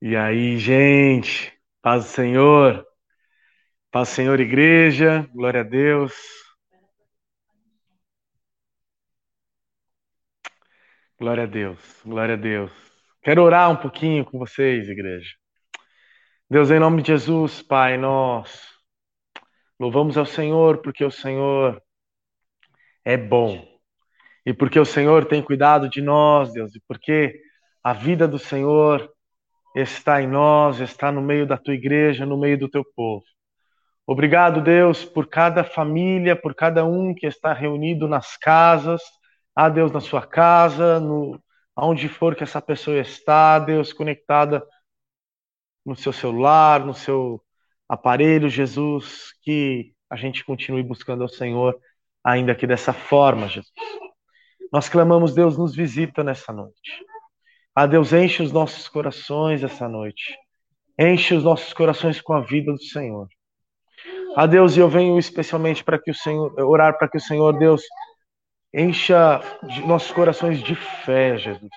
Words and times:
E 0.00 0.14
aí, 0.16 0.58
gente, 0.58 1.52
paz 1.82 2.04
do 2.04 2.10
Senhor, 2.10 2.86
paz 3.90 4.08
do 4.08 4.14
Senhor, 4.14 4.38
igreja, 4.38 5.28
glória 5.34 5.60
a 5.62 5.64
Deus. 5.64 6.14
Glória 11.18 11.42
a 11.42 11.46
Deus, 11.46 11.80
glória 12.04 12.34
a 12.34 12.38
Deus. 12.38 12.70
Quero 13.22 13.42
orar 13.42 13.72
um 13.72 13.76
pouquinho 13.76 14.24
com 14.24 14.38
vocês, 14.38 14.88
igreja. 14.88 15.34
Deus, 16.48 16.70
em 16.70 16.78
nome 16.78 17.02
de 17.02 17.08
Jesus, 17.08 17.60
Pai, 17.60 17.98
nós 17.98 18.68
louvamos 19.80 20.16
ao 20.16 20.26
Senhor 20.26 20.80
porque 20.80 21.04
o 21.04 21.10
Senhor 21.10 21.82
é 23.04 23.16
bom 23.16 23.66
e 24.46 24.54
porque 24.54 24.78
o 24.78 24.84
Senhor 24.84 25.26
tem 25.26 25.42
cuidado 25.42 25.88
de 25.90 26.00
nós, 26.00 26.52
Deus, 26.52 26.72
e 26.76 26.80
porque 26.86 27.42
a 27.82 27.92
vida 27.92 28.28
do 28.28 28.38
Senhor 28.38 29.12
está 29.80 30.22
em 30.22 30.26
nós, 30.26 30.80
está 30.80 31.12
no 31.12 31.22
meio 31.22 31.46
da 31.46 31.56
tua 31.56 31.74
igreja, 31.74 32.26
no 32.26 32.38
meio 32.38 32.58
do 32.58 32.68
teu 32.68 32.84
povo. 32.96 33.24
Obrigado, 34.06 34.62
Deus, 34.62 35.04
por 35.04 35.28
cada 35.28 35.62
família, 35.62 36.34
por 36.34 36.54
cada 36.54 36.84
um 36.84 37.14
que 37.14 37.26
está 37.26 37.52
reunido 37.52 38.08
nas 38.08 38.36
casas, 38.36 39.02
ah, 39.54 39.68
Deus, 39.68 39.92
na 39.92 40.00
sua 40.00 40.26
casa, 40.26 40.98
no, 40.98 41.38
aonde 41.76 42.08
for 42.08 42.34
que 42.34 42.42
essa 42.42 42.60
pessoa 42.60 42.98
está, 42.98 43.58
Deus, 43.58 43.92
conectada 43.92 44.64
no 45.84 45.94
seu 45.94 46.12
celular, 46.12 46.84
no 46.84 46.94
seu 46.94 47.42
aparelho, 47.88 48.48
Jesus, 48.48 49.32
que 49.42 49.92
a 50.10 50.16
gente 50.16 50.44
continue 50.44 50.82
buscando 50.82 51.22
ao 51.22 51.28
Senhor, 51.28 51.78
ainda 52.24 52.54
que 52.54 52.66
dessa 52.66 52.92
forma, 52.92 53.48
Jesus. 53.48 53.72
Nós 54.72 54.88
clamamos, 54.88 55.34
Deus, 55.34 55.56
nos 55.56 55.74
visita 55.74 56.22
nessa 56.22 56.52
noite. 56.52 57.04
Ah, 57.80 57.86
Deus, 57.86 58.12
enche 58.12 58.42
os 58.42 58.50
nossos 58.50 58.88
corações 58.88 59.62
essa 59.62 59.88
noite. 59.88 60.36
Enche 60.98 61.32
os 61.32 61.44
nossos 61.44 61.72
corações 61.72 62.20
com 62.20 62.32
a 62.32 62.40
vida 62.40 62.72
do 62.72 62.82
Senhor. 62.82 63.28
Ah, 64.34 64.46
Deus, 64.46 64.76
eu 64.76 64.88
venho 64.88 65.16
especialmente 65.16 65.84
para 65.84 65.96
que 65.96 66.10
o 66.10 66.14
Senhor, 66.14 66.52
orar 66.58 66.98
para 66.98 67.06
que 67.06 67.18
o 67.18 67.20
Senhor, 67.20 67.56
Deus, 67.56 67.80
encha 68.74 69.40
nossos 69.86 70.10
corações 70.10 70.60
de 70.60 70.74
fé, 70.74 71.38
Jesus. 71.38 71.70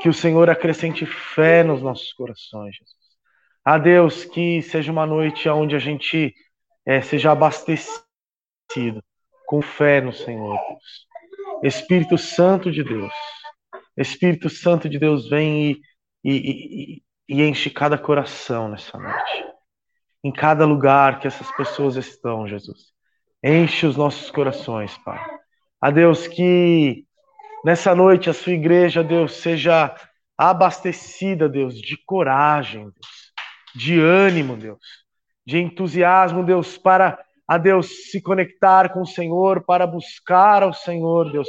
Que 0.00 0.08
o 0.08 0.14
Senhor 0.14 0.48
acrescente 0.48 1.04
fé 1.04 1.62
nos 1.62 1.82
nossos 1.82 2.10
corações, 2.14 2.74
Jesus. 2.74 2.96
Ah, 3.62 3.76
Deus, 3.76 4.24
que 4.24 4.62
seja 4.62 4.90
uma 4.90 5.04
noite 5.04 5.46
onde 5.50 5.76
a 5.76 5.78
gente 5.78 6.34
é, 6.86 7.02
seja 7.02 7.30
abastecido 7.30 8.00
com 9.46 9.60
fé 9.60 10.00
no 10.00 10.14
Senhor, 10.14 10.58
Deus. 10.66 11.06
Espírito 11.62 12.16
Santo 12.16 12.72
de 12.72 12.82
Deus. 12.82 13.12
Espírito 13.96 14.48
Santo 14.50 14.88
de 14.88 14.98
Deus 14.98 15.28
vem 15.28 15.70
e, 15.70 15.80
e, 16.24 16.32
e, 16.36 17.02
e 17.28 17.42
enche 17.42 17.70
cada 17.70 17.96
coração 17.96 18.68
nessa 18.68 18.98
noite. 18.98 19.44
Em 20.22 20.32
cada 20.32 20.64
lugar 20.64 21.20
que 21.20 21.26
essas 21.26 21.50
pessoas 21.56 21.96
estão, 21.96 22.48
Jesus. 22.48 22.92
Enche 23.42 23.86
os 23.86 23.96
nossos 23.96 24.30
corações, 24.30 24.96
Pai. 24.98 25.20
A 25.80 25.90
Deus 25.90 26.26
que 26.26 27.04
nessa 27.64 27.94
noite 27.94 28.30
a 28.30 28.34
sua 28.34 28.52
igreja, 28.52 29.04
Deus, 29.04 29.34
seja 29.34 29.94
abastecida, 30.36 31.48
Deus, 31.48 31.80
de 31.80 31.96
coragem, 32.04 32.84
Deus, 32.84 33.32
de 33.74 34.00
ânimo, 34.00 34.56
Deus, 34.56 35.04
de 35.46 35.58
entusiasmo, 35.58 36.44
Deus, 36.44 36.76
para 36.78 37.18
a 37.46 37.58
Deus 37.58 38.10
se 38.10 38.22
conectar 38.22 38.92
com 38.92 39.02
o 39.02 39.06
Senhor, 39.06 39.62
para 39.64 39.86
buscar 39.86 40.62
ao 40.62 40.72
Senhor, 40.72 41.30
Deus, 41.30 41.48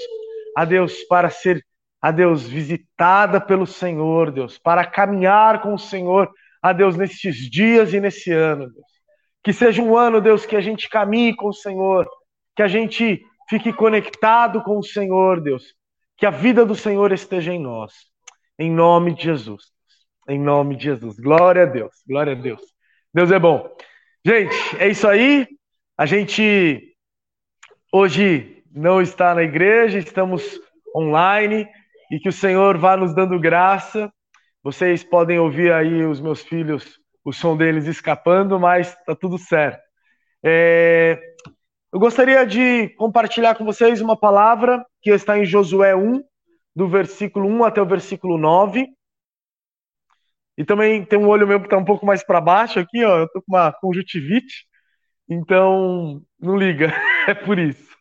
a 0.56 0.66
Deus 0.66 1.04
para 1.04 1.30
ser 1.30 1.66
a 2.06 2.12
Deus, 2.12 2.48
visitada 2.48 3.42
pelo 3.42 3.66
Senhor, 3.66 4.30
Deus, 4.30 4.60
para 4.60 4.86
caminhar 4.86 5.60
com 5.60 5.74
o 5.74 5.80
Senhor, 5.80 6.32
a 6.62 6.72
Deus, 6.72 6.96
nesses 6.96 7.50
dias 7.50 7.96
e 7.96 8.00
nesse 8.00 8.32
ano, 8.32 8.72
Deus. 8.72 8.86
Que 9.44 9.52
seja 9.52 9.82
um 9.82 9.98
ano, 9.98 10.22
Deus, 10.22 10.46
que 10.46 10.56
a 10.56 10.62
gente 10.62 10.88
caminhe 10.88 11.36
com 11.36 11.48
o 11.48 11.54
Senhor, 11.54 12.08
que 12.56 12.62
a 12.62 12.68
gente 12.68 13.26
fique 13.50 13.74
conectado 13.74 14.62
com 14.62 14.78
o 14.78 14.84
Senhor, 14.84 15.42
Deus. 15.42 15.74
Que 16.16 16.28
a 16.28 16.30
vida 16.30 16.64
do 16.64 16.76
Senhor 16.76 17.12
esteja 17.12 17.52
em 17.52 17.60
nós. 17.60 17.92
Em 18.60 18.70
nome 18.70 19.16
de 19.16 19.24
Jesus. 19.24 19.64
Em 20.30 20.40
nome 20.40 20.76
de 20.76 20.84
Jesus. 20.84 21.20
Glória 21.20 21.64
a 21.64 21.66
Deus. 21.66 22.04
Glória 22.08 22.34
a 22.34 22.36
Deus. 22.36 22.62
Deus 23.12 23.32
é 23.32 23.40
bom. 23.40 23.68
Gente, 24.24 24.56
é 24.78 24.88
isso 24.88 25.08
aí. 25.08 25.48
A 25.98 26.06
gente 26.06 26.96
hoje 27.92 28.64
não 28.72 29.02
está 29.02 29.34
na 29.34 29.42
igreja, 29.42 29.98
estamos 29.98 30.62
online 30.96 31.68
e 32.12 32.20
que 32.20 32.30
o 32.30 32.34
Senhor 32.34 32.78
vá 32.78 32.96
nos 32.96 33.14
dando 33.14 33.40
graça. 33.40 34.12
Vocês 34.64 35.04
podem 35.04 35.40
ouvir 35.40 35.72
aí 35.72 36.04
os 36.06 36.20
meus 36.20 36.42
filhos, 36.42 37.00
o 37.24 37.32
som 37.32 37.56
deles 37.56 37.86
escapando, 37.86 38.60
mas 38.60 38.96
tá 39.06 39.16
tudo 39.16 39.38
certo. 39.38 39.82
É... 40.44 41.20
Eu 41.92 42.00
gostaria 42.00 42.46
de 42.46 42.90
compartilhar 42.98 43.56
com 43.56 43.64
vocês 43.64 44.02
uma 44.02 44.18
palavra 44.18 44.86
que 45.02 45.12
está 45.12 45.38
em 45.38 45.46
Josué 45.46 45.96
1, 45.96 46.22
do 46.76 46.88
versículo 46.88 47.48
1 47.48 47.64
até 47.64 47.82
o 47.82 47.86
versículo 47.86 48.38
9. 48.38 48.88
E 50.58 50.64
também 50.64 51.06
tem 51.06 51.18
um 51.18 51.28
olho 51.28 51.48
meu 51.48 51.60
que 51.60 51.68
está 51.68 51.78
um 51.78 51.86
pouco 51.86 52.06
mais 52.06 52.24
para 52.24 52.42
baixo 52.42 52.80
aqui, 52.80 53.04
ó. 53.04 53.20
Eu 53.20 53.30
tô 53.30 53.42
com 53.42 53.56
uma 53.56 53.72
conjuntivite, 53.72 54.66
então 55.30 56.22
não 56.40 56.58
liga, 56.58 56.94
é 57.28 57.34
por 57.34 57.58
isso. 57.58 57.94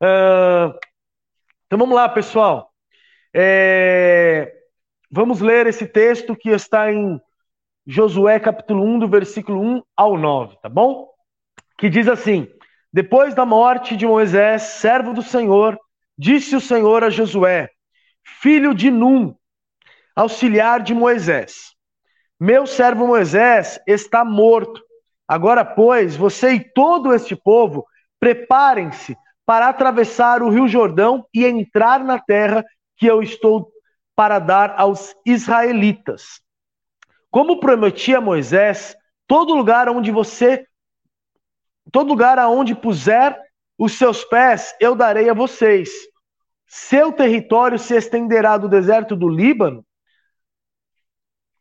Uh... 0.00 0.78
Então 1.66 1.78
vamos 1.78 1.94
lá, 1.94 2.08
pessoal. 2.08 2.71
É... 3.34 4.52
Vamos 5.10 5.40
ler 5.40 5.66
esse 5.66 5.86
texto 5.86 6.36
que 6.36 6.50
está 6.50 6.92
em 6.92 7.20
Josué 7.86 8.38
capítulo 8.38 8.84
1, 8.84 9.00
do 9.00 9.08
versículo 9.08 9.60
1 9.60 9.82
ao 9.96 10.16
9, 10.16 10.56
tá 10.62 10.68
bom? 10.68 11.08
Que 11.76 11.88
diz 11.88 12.08
assim: 12.08 12.46
Depois 12.92 13.34
da 13.34 13.44
morte 13.44 13.96
de 13.96 14.06
Moisés, 14.06 14.62
servo 14.62 15.12
do 15.12 15.22
Senhor, 15.22 15.78
disse 16.16 16.54
o 16.54 16.60
Senhor 16.60 17.02
a 17.02 17.10
Josué, 17.10 17.68
filho 18.40 18.74
de 18.74 18.90
Num, 18.90 19.34
auxiliar 20.14 20.82
de 20.82 20.94
Moisés: 20.94 21.74
Meu 22.38 22.66
servo 22.66 23.06
Moisés 23.06 23.80
está 23.86 24.24
morto. 24.24 24.82
Agora, 25.26 25.64
pois, 25.64 26.14
você 26.14 26.52
e 26.52 26.72
todo 26.72 27.14
este 27.14 27.34
povo, 27.34 27.86
preparem-se 28.20 29.16
para 29.44 29.68
atravessar 29.68 30.42
o 30.42 30.50
rio 30.50 30.68
Jordão 30.68 31.26
e 31.34 31.44
entrar 31.44 32.04
na 32.04 32.18
terra 32.18 32.64
que 33.02 33.06
eu 33.08 33.20
estou 33.20 33.68
para 34.14 34.38
dar 34.38 34.78
aos 34.78 35.12
israelitas. 35.26 36.40
Como 37.32 37.58
prometi 37.58 38.14
a 38.14 38.20
Moisés, 38.20 38.96
todo 39.26 39.56
lugar 39.56 39.88
onde 39.88 40.12
você, 40.12 40.64
todo 41.90 42.10
lugar 42.10 42.38
aonde 42.38 42.76
puser 42.76 43.36
os 43.76 43.98
seus 43.98 44.24
pés, 44.24 44.72
eu 44.78 44.94
darei 44.94 45.28
a 45.28 45.34
vocês. 45.34 45.90
Seu 46.64 47.10
território 47.10 47.76
se 47.76 47.96
estenderá 47.96 48.56
do 48.56 48.68
deserto 48.68 49.16
do 49.16 49.28
Líbano. 49.28 49.84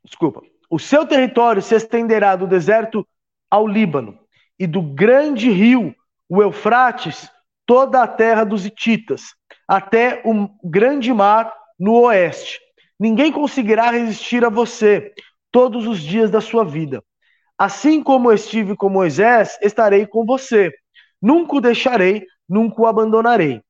Desculpa. 0.06 0.44
O 0.70 0.78
seu 0.78 1.08
território 1.08 1.60
se 1.60 1.74
estenderá 1.74 2.36
do 2.36 2.46
deserto 2.46 3.04
ao 3.50 3.66
Líbano 3.66 4.20
e 4.60 4.68
do 4.68 4.84
grande 4.84 5.50
rio, 5.50 5.96
o 6.30 6.40
Eufrates, 6.40 7.32
toda 7.66 8.04
a 8.04 8.08
terra 8.08 8.44
dos 8.44 8.64
Hititas 8.64 9.41
até 9.72 10.22
o 10.26 10.50
grande 10.62 11.14
mar 11.14 11.50
no 11.80 12.02
oeste. 12.02 12.60
Ninguém 13.00 13.32
conseguirá 13.32 13.90
resistir 13.90 14.44
a 14.44 14.50
você 14.50 15.14
todos 15.50 15.88
os 15.88 16.02
dias 16.02 16.30
da 16.30 16.42
sua 16.42 16.66
vida. 16.66 17.02
Assim 17.58 18.04
como 18.04 18.34
estive 18.34 18.76
com 18.76 18.90
Moisés, 18.90 19.58
estarei 19.62 20.06
com 20.06 20.26
você. 20.26 20.74
Nunca 21.22 21.56
o 21.56 21.62
deixarei, 21.62 22.26
nunca 22.50 22.82
o 22.82 22.86
abandonarei. 22.86 23.62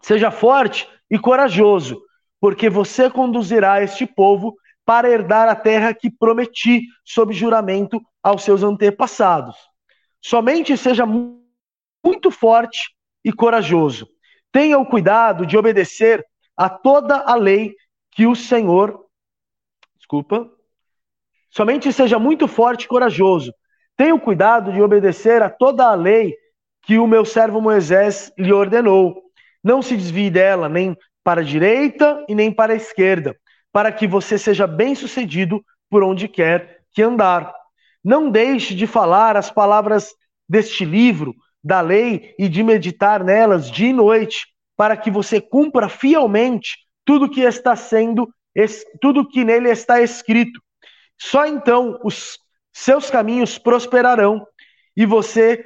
Seja 0.00 0.30
forte 0.30 0.88
e 1.10 1.18
corajoso, 1.18 2.00
porque 2.40 2.70
você 2.70 3.10
conduzirá 3.10 3.82
este 3.82 4.06
povo 4.06 4.54
para 4.86 5.10
herdar 5.10 5.48
a 5.48 5.56
terra 5.56 5.92
que 5.92 6.12
prometi 6.12 6.82
sob 7.04 7.34
juramento 7.34 8.00
aos 8.22 8.44
seus 8.44 8.62
antepassados. 8.62 9.56
Somente 10.22 10.76
seja 10.76 11.04
muito 11.04 12.30
forte 12.30 12.94
e 13.24 13.32
corajoso. 13.32 14.13
Tenha 14.54 14.78
o 14.78 14.86
cuidado 14.86 15.44
de 15.44 15.56
obedecer 15.58 16.24
a 16.56 16.68
toda 16.68 17.16
a 17.16 17.34
lei 17.34 17.74
que 18.12 18.24
o 18.24 18.36
Senhor. 18.36 19.04
Desculpa. 19.96 20.48
Somente 21.50 21.92
seja 21.92 22.20
muito 22.20 22.46
forte 22.46 22.84
e 22.84 22.86
corajoso. 22.86 23.52
Tenha 23.96 24.14
o 24.14 24.20
cuidado 24.20 24.72
de 24.72 24.80
obedecer 24.80 25.42
a 25.42 25.50
toda 25.50 25.86
a 25.86 25.96
lei 25.96 26.36
que 26.82 26.98
o 26.98 27.06
meu 27.08 27.24
servo 27.24 27.60
Moisés 27.60 28.32
lhe 28.38 28.52
ordenou. 28.52 29.24
Não 29.60 29.82
se 29.82 29.96
desvie 29.96 30.30
dela 30.30 30.68
nem 30.68 30.96
para 31.24 31.40
a 31.40 31.44
direita 31.44 32.24
e 32.28 32.34
nem 32.34 32.52
para 32.52 32.74
a 32.74 32.76
esquerda, 32.76 33.36
para 33.72 33.90
que 33.90 34.06
você 34.06 34.38
seja 34.38 34.68
bem-sucedido 34.68 35.64
por 35.90 36.04
onde 36.04 36.28
quer 36.28 36.82
que 36.92 37.02
andar. 37.02 37.52
Não 38.04 38.30
deixe 38.30 38.72
de 38.72 38.86
falar 38.86 39.36
as 39.36 39.50
palavras 39.50 40.14
deste 40.48 40.84
livro, 40.84 41.34
da 41.64 41.80
lei 41.80 42.34
e 42.38 42.48
de 42.48 42.62
meditar 42.62 43.24
nelas 43.24 43.70
dia 43.70 43.88
e 43.88 43.92
noite, 43.92 44.46
para 44.76 44.96
que 44.96 45.10
você 45.10 45.40
cumpra 45.40 45.88
fielmente 45.88 46.76
tudo 47.04 47.30
que 47.30 47.40
está 47.40 47.74
sendo 47.74 48.28
tudo 49.00 49.26
que 49.26 49.44
nele 49.44 49.68
está 49.68 50.00
escrito. 50.00 50.60
Só 51.18 51.46
então 51.46 51.98
os 52.04 52.38
seus 52.72 53.10
caminhos 53.10 53.58
prosperarão 53.58 54.46
e 54.96 55.04
você 55.04 55.64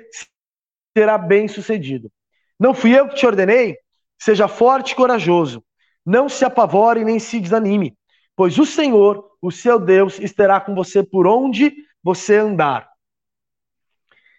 será 0.96 1.18
bem-sucedido. 1.18 2.10
Não 2.58 2.72
fui 2.72 2.98
eu 2.98 3.08
que 3.08 3.14
te 3.14 3.26
ordenei? 3.26 3.76
Seja 4.18 4.48
forte 4.48 4.92
e 4.92 4.94
corajoso. 4.94 5.62
Não 6.04 6.28
se 6.28 6.44
apavore 6.44 7.04
nem 7.04 7.18
se 7.18 7.38
desanime, 7.38 7.96
pois 8.34 8.58
o 8.58 8.64
Senhor, 8.64 9.30
o 9.40 9.50
seu 9.50 9.78
Deus, 9.78 10.18
estará 10.18 10.58
com 10.60 10.74
você 10.74 11.02
por 11.02 11.26
onde 11.26 11.74
você 12.02 12.36
andar. 12.36 12.88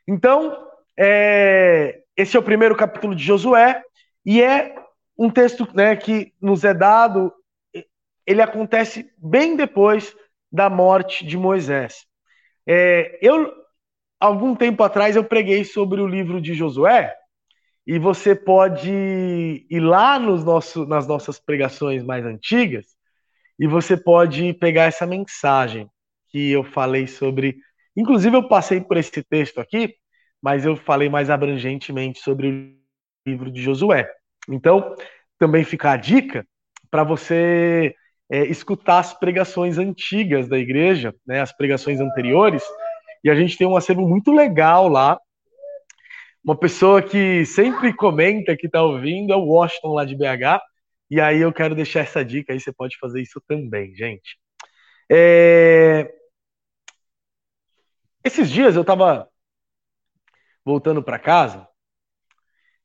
Então, 0.08 0.69
é, 1.02 2.02
esse 2.18 2.36
é 2.36 2.40
o 2.40 2.44
primeiro 2.44 2.76
capítulo 2.76 3.16
de 3.16 3.24
Josué, 3.24 3.82
e 4.26 4.42
é 4.42 4.76
um 5.18 5.30
texto 5.30 5.66
né, 5.74 5.96
que 5.96 6.34
nos 6.42 6.66
é 6.66 6.74
dado, 6.74 7.34
ele 8.26 8.42
acontece 8.42 9.10
bem 9.18 9.56
depois 9.56 10.14
da 10.52 10.70
morte 10.70 11.26
de 11.26 11.38
Moisés. 11.38 12.06
É, 12.68 13.18
eu, 13.22 13.50
algum 14.20 14.54
tempo 14.54 14.84
atrás, 14.84 15.16
eu 15.16 15.24
preguei 15.24 15.64
sobre 15.64 16.02
o 16.02 16.08
livro 16.08 16.42
de 16.42 16.54
Josué, 16.54 17.16
e 17.88 17.98
você 17.98 18.36
pode 18.36 18.92
ir 18.92 19.80
lá 19.80 20.20
nos 20.20 20.44
nosso, 20.44 20.86
nas 20.86 21.08
nossas 21.08 21.40
pregações 21.40 22.04
mais 22.04 22.26
antigas, 22.26 22.88
e 23.58 23.66
você 23.68 23.96
pode 23.96 24.54
pegar 24.56 24.84
essa 24.84 25.06
mensagem 25.06 25.90
que 26.28 26.52
eu 26.52 26.64
falei 26.64 27.08
sobre. 27.08 27.56
Inclusive, 27.96 28.36
eu 28.36 28.48
passei 28.50 28.82
por 28.82 28.98
esse 28.98 29.24
texto 29.24 29.60
aqui, 29.60 29.96
mas 30.42 30.66
eu 30.66 30.76
falei 30.76 31.10
mais 31.10 31.30
abrangentemente 31.30 32.20
sobre 32.20 32.76
o 33.26 33.30
livro 33.30 33.52
de 33.52 33.62
Josué. 33.62 34.10
Então, 34.48 34.96
também 35.38 35.64
fica 35.64 35.92
a 35.92 35.98
dica 35.98 36.46
para 36.90 37.04
você 37.04 37.96
é, 38.30 38.46
escutar 38.46 39.00
as 39.00 39.14
pregações 39.14 39.78
antigas 39.78 40.48
da 40.48 40.58
igreja, 40.58 41.14
né, 41.26 41.42
as 41.42 41.52
pregações 41.52 42.00
anteriores, 42.00 42.64
e 43.24 43.30
a 43.30 43.36
gente 43.36 43.58
tem 43.58 43.68
um 43.68 43.76
acervo 43.76 44.08
muito 44.08 44.32
legal 44.32 44.88
lá. 44.88 45.20
Uma 46.44 46.58
pessoa 46.58 47.02
que 47.02 47.46
sempre 47.46 47.94
comenta 47.94 48.56
que 48.56 48.68
está 48.68 48.82
ouvindo 48.82 49.34
é 49.34 49.36
o 49.36 49.46
Washington 49.46 49.94
lá 49.94 50.06
de 50.06 50.16
BH, 50.16 50.62
e 51.12 51.20
aí 51.20 51.40
eu 51.40 51.52
quero 51.52 51.76
deixar 51.76 52.02
essa 52.02 52.24
dica 52.24 52.54
aí, 52.54 52.60
você 52.60 52.72
pode 52.72 52.98
fazer 52.98 53.22
isso 53.22 53.42
também, 53.48 53.96
gente. 53.96 54.38
É... 55.12 56.12
Esses 58.24 58.50
dias 58.50 58.76
eu 58.76 58.82
estava 58.82 59.29
voltando 60.70 61.02
para 61.02 61.18
casa 61.18 61.68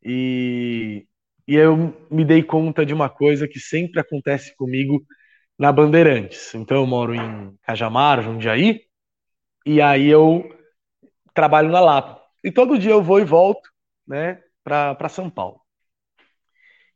e, 0.03 1.07
e 1.47 1.55
eu 1.55 1.77
me 2.11 2.25
dei 2.25 2.43
conta 2.43 2.85
de 2.85 2.95
uma 2.95 3.11
coisa 3.11 3.47
que 3.47 3.61
sempre 3.61 4.01
acontece 4.01 4.57
comigo 4.57 5.05
na 5.59 5.71
Bandeirantes. 5.71 6.55
Então 6.55 6.79
eu 6.79 6.87
moro 6.87 7.15
em 7.15 7.55
Cajamar, 7.63 8.23
Jundiaí, 8.23 8.81
e 9.67 9.83
aí 9.83 10.09
eu 10.09 10.49
trabalho 11.35 11.71
na 11.71 11.81
Lapa. 11.81 12.23
E 12.43 12.51
todo 12.51 12.79
dia 12.79 12.93
eu 12.93 13.03
vou 13.03 13.21
e 13.21 13.25
volto, 13.25 13.69
né, 14.07 14.43
para 14.63 15.09
São 15.11 15.29
Paulo. 15.29 15.61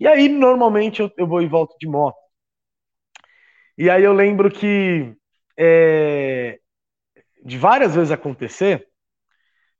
E 0.00 0.06
aí 0.06 0.26
normalmente 0.26 1.00
eu, 1.00 1.12
eu, 1.18 1.26
vou 1.26 1.42
e 1.42 1.46
volto 1.46 1.76
de 1.78 1.86
moto. 1.86 2.16
E 3.76 3.90
aí 3.90 4.04
eu 4.04 4.14
lembro 4.14 4.50
que 4.50 5.14
é, 5.54 6.58
de 7.44 7.58
várias 7.58 7.94
vezes 7.94 8.10
acontecer 8.10 8.87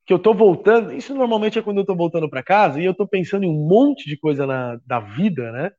que 0.09 0.15
eu 0.15 0.19
tô 0.19 0.33
voltando, 0.33 0.91
isso 0.95 1.15
normalmente 1.15 1.59
é 1.59 1.63
quando 1.63 1.79
eu 1.81 1.85
tô 1.85 1.95
voltando 1.95 2.31
para 2.31 2.43
casa 2.43 2.81
e 2.81 2.85
eu 2.87 2.95
tô 2.95 3.07
pensando 3.07 3.45
em 3.45 3.51
um 3.51 3.69
monte 3.69 4.09
de 4.09 4.17
coisa 4.17 4.47
na, 4.47 4.81
da 4.87 5.01
vida, 5.01 5.53
né? 5.53 5.71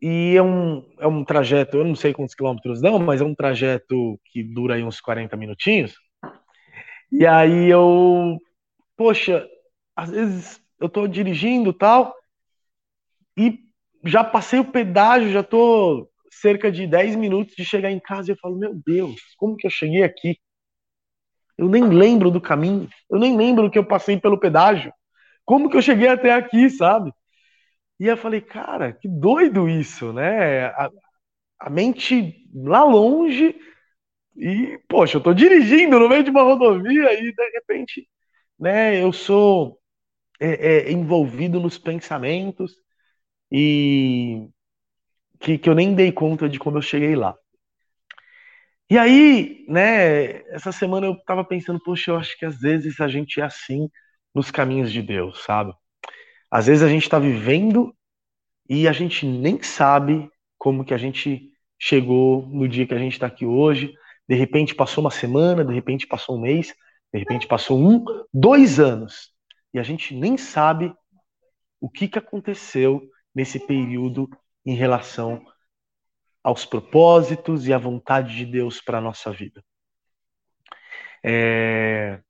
E 0.00 0.34
é 0.36 0.42
um, 0.42 0.84
é 0.98 1.06
um 1.06 1.24
trajeto, 1.24 1.76
eu 1.76 1.84
não 1.84 1.94
sei 1.94 2.12
quantos 2.12 2.34
quilômetros 2.34 2.82
não, 2.82 2.98
mas 2.98 3.20
é 3.20 3.24
um 3.24 3.32
trajeto 3.34 4.18
que 4.24 4.42
dura 4.42 4.74
aí 4.74 4.82
uns 4.82 5.00
40 5.00 5.36
minutinhos. 5.36 5.94
E 7.12 7.24
aí 7.24 7.70
eu, 7.70 8.36
poxa, 8.96 9.46
às 9.96 10.10
vezes 10.10 10.60
eu 10.80 10.88
tô 10.88 11.06
dirigindo 11.06 11.72
tal, 11.72 12.12
e 13.38 13.60
já 14.04 14.24
passei 14.24 14.58
o 14.58 14.64
pedágio, 14.64 15.30
já 15.30 15.44
tô 15.44 16.10
cerca 16.32 16.72
de 16.72 16.88
10 16.88 17.14
minutos 17.14 17.54
de 17.54 17.64
chegar 17.64 17.92
em 17.92 18.00
casa 18.00 18.30
e 18.30 18.32
eu 18.32 18.38
falo, 18.38 18.58
meu 18.58 18.74
Deus, 18.84 19.20
como 19.36 19.56
que 19.56 19.66
eu 19.66 19.70
cheguei 19.70 20.02
aqui? 20.02 20.38
Eu 21.58 21.68
nem 21.68 21.84
lembro 21.88 22.30
do 22.30 22.40
caminho, 22.40 22.88
eu 23.10 23.18
nem 23.18 23.36
lembro 23.36 23.70
que 23.70 23.78
eu 23.78 23.84
passei 23.86 24.18
pelo 24.18 24.38
pedágio. 24.38 24.92
Como 25.44 25.70
que 25.70 25.76
eu 25.76 25.82
cheguei 25.82 26.08
até 26.08 26.32
aqui, 26.32 26.70
sabe? 26.70 27.12
E 28.00 28.06
eu 28.06 28.16
falei, 28.16 28.40
cara, 28.40 28.92
que 28.92 29.08
doido 29.08 29.68
isso, 29.68 30.12
né? 30.12 30.66
A, 30.66 30.90
a 31.60 31.70
mente 31.70 32.46
lá 32.54 32.84
longe 32.84 33.56
e, 34.36 34.78
poxa, 34.88 35.18
eu 35.18 35.22
tô 35.22 35.34
dirigindo 35.34 35.98
no 35.98 36.08
meio 36.08 36.24
de 36.24 36.30
uma 36.30 36.42
rodovia 36.42 37.12
e 37.14 37.32
de 37.32 37.50
repente, 37.54 38.08
né, 38.58 39.02
eu 39.02 39.12
sou 39.12 39.78
é, 40.40 40.88
é, 40.88 40.92
envolvido 40.92 41.60
nos 41.60 41.78
pensamentos 41.78 42.74
e 43.50 44.48
que, 45.40 45.58
que 45.58 45.68
eu 45.68 45.74
nem 45.74 45.94
dei 45.94 46.12
conta 46.12 46.48
de 46.48 46.58
como 46.58 46.78
eu 46.78 46.82
cheguei 46.82 47.14
lá. 47.16 47.36
E 48.92 48.98
aí, 48.98 49.64
né, 49.68 50.42
essa 50.52 50.70
semana 50.70 51.06
eu 51.06 51.16
tava 51.24 51.42
pensando, 51.42 51.80
poxa, 51.82 52.10
eu 52.10 52.16
acho 52.18 52.38
que 52.38 52.44
às 52.44 52.60
vezes 52.60 53.00
a 53.00 53.08
gente 53.08 53.40
é 53.40 53.42
assim 53.42 53.88
nos 54.34 54.50
caminhos 54.50 54.92
de 54.92 55.00
Deus, 55.00 55.42
sabe? 55.44 55.72
Às 56.50 56.66
vezes 56.66 56.82
a 56.82 56.88
gente 56.90 57.04
está 57.04 57.18
vivendo 57.18 57.96
e 58.68 58.86
a 58.86 58.92
gente 58.92 59.24
nem 59.24 59.62
sabe 59.62 60.28
como 60.58 60.84
que 60.84 60.92
a 60.92 60.98
gente 60.98 61.50
chegou 61.78 62.46
no 62.48 62.68
dia 62.68 62.86
que 62.86 62.92
a 62.92 62.98
gente 62.98 63.14
está 63.14 63.28
aqui 63.28 63.46
hoje. 63.46 63.94
De 64.28 64.34
repente 64.34 64.74
passou 64.74 65.02
uma 65.02 65.10
semana, 65.10 65.64
de 65.64 65.72
repente 65.72 66.06
passou 66.06 66.36
um 66.36 66.42
mês, 66.42 66.74
de 67.10 67.18
repente 67.18 67.46
passou 67.46 67.78
um, 67.78 68.04
dois 68.30 68.78
anos. 68.78 69.30
E 69.72 69.78
a 69.78 69.82
gente 69.82 70.14
nem 70.14 70.36
sabe 70.36 70.94
o 71.80 71.88
que, 71.88 72.06
que 72.06 72.18
aconteceu 72.18 73.00
nesse 73.34 73.58
período 73.58 74.28
em 74.66 74.74
relação 74.74 75.42
aos 76.42 76.64
propósitos 76.64 77.66
e 77.66 77.72
à 77.72 77.78
vontade 77.78 78.36
de 78.36 78.44
Deus 78.44 78.80
para 78.80 78.98
a 78.98 79.00
nossa 79.00 79.30
vida. 79.30 79.64
É... 81.22 82.20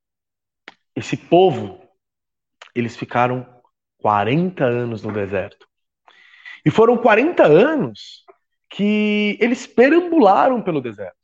Esse 0.95 1.17
povo, 1.17 1.81
eles 2.75 2.95
ficaram 2.95 3.47
40 3.97 4.63
anos 4.63 5.01
no 5.01 5.11
deserto. 5.11 5.67
E 6.65 6.69
foram 6.69 6.97
40 6.97 7.43
anos 7.43 8.23
que 8.69 9.37
eles 9.41 9.65
perambularam 9.65 10.61
pelo 10.61 10.81
deserto. 10.81 11.17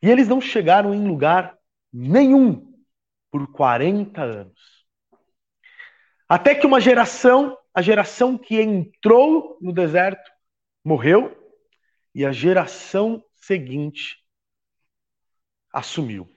E 0.00 0.08
eles 0.08 0.28
não 0.28 0.40
chegaram 0.40 0.94
em 0.94 1.06
lugar 1.06 1.56
nenhum 1.92 2.72
por 3.30 3.50
40 3.52 4.22
anos. 4.22 4.86
Até 6.28 6.54
que 6.54 6.66
uma 6.66 6.80
geração, 6.80 7.56
a 7.74 7.82
geração 7.82 8.38
que 8.38 8.60
entrou 8.60 9.58
no 9.60 9.72
deserto, 9.72 10.30
morreu 10.84 11.41
e 12.14 12.24
a 12.24 12.32
geração 12.32 13.24
seguinte 13.36 14.18
assumiu. 15.72 16.28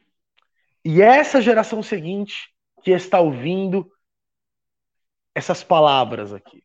E 0.84 1.02
essa 1.02 1.42
geração 1.42 1.84
seguinte 1.84 2.54
que 2.84 2.92
está 2.92 3.20
ouvindo 3.20 3.92
essas 5.34 5.64
palavras 5.64 6.32
aqui. 6.34 6.64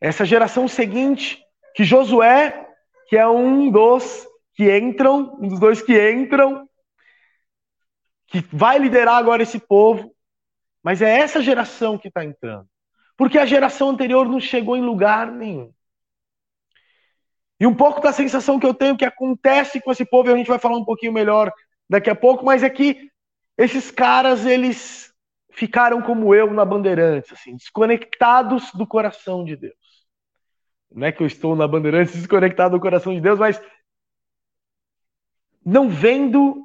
Essa 0.00 0.24
geração 0.24 0.66
seguinte, 0.68 1.42
que 1.74 1.84
Josué, 1.84 2.68
que 3.08 3.16
é 3.16 3.28
um 3.28 3.70
dos 3.70 4.26
que 4.54 4.76
entram, 4.76 5.36
um 5.40 5.48
dos 5.48 5.60
dois 5.60 5.82
que 5.82 6.12
entram, 6.12 6.68
que 8.28 8.40
vai 8.52 8.78
liderar 8.78 9.16
agora 9.16 9.42
esse 9.42 9.58
povo, 9.58 10.14
mas 10.82 11.02
é 11.02 11.18
essa 11.18 11.42
geração 11.42 11.98
que 11.98 12.08
está 12.08 12.24
entrando. 12.24 12.68
Porque 13.16 13.38
a 13.38 13.46
geração 13.46 13.90
anterior 13.90 14.28
não 14.28 14.40
chegou 14.40 14.76
em 14.76 14.82
lugar 14.82 15.30
nenhum. 15.30 15.72
E 17.60 17.66
um 17.66 17.74
pouco 17.74 18.00
da 18.00 18.12
sensação 18.12 18.58
que 18.58 18.66
eu 18.66 18.74
tenho 18.74 18.96
que 18.96 19.04
acontece 19.04 19.80
com 19.80 19.92
esse 19.92 20.04
povo, 20.04 20.28
e 20.28 20.32
a 20.32 20.36
gente 20.36 20.48
vai 20.48 20.58
falar 20.58 20.76
um 20.76 20.84
pouquinho 20.84 21.12
melhor 21.12 21.52
daqui 21.88 22.10
a 22.10 22.14
pouco, 22.14 22.44
mas 22.44 22.62
é 22.62 22.70
que 22.70 23.08
esses 23.56 23.90
caras, 23.90 24.44
eles 24.44 25.12
ficaram 25.52 26.02
como 26.02 26.34
eu 26.34 26.52
na 26.52 26.64
Bandeirantes, 26.64 27.32
assim, 27.32 27.56
desconectados 27.56 28.72
do 28.72 28.86
coração 28.86 29.44
de 29.44 29.56
Deus. 29.56 29.74
Não 30.90 31.06
é 31.06 31.12
que 31.12 31.22
eu 31.22 31.26
estou 31.26 31.54
na 31.54 31.66
Bandeirantes 31.66 32.14
desconectado 32.14 32.76
do 32.76 32.80
coração 32.80 33.14
de 33.14 33.20
Deus, 33.20 33.38
mas 33.38 33.60
não 35.64 35.88
vendo 35.88 36.64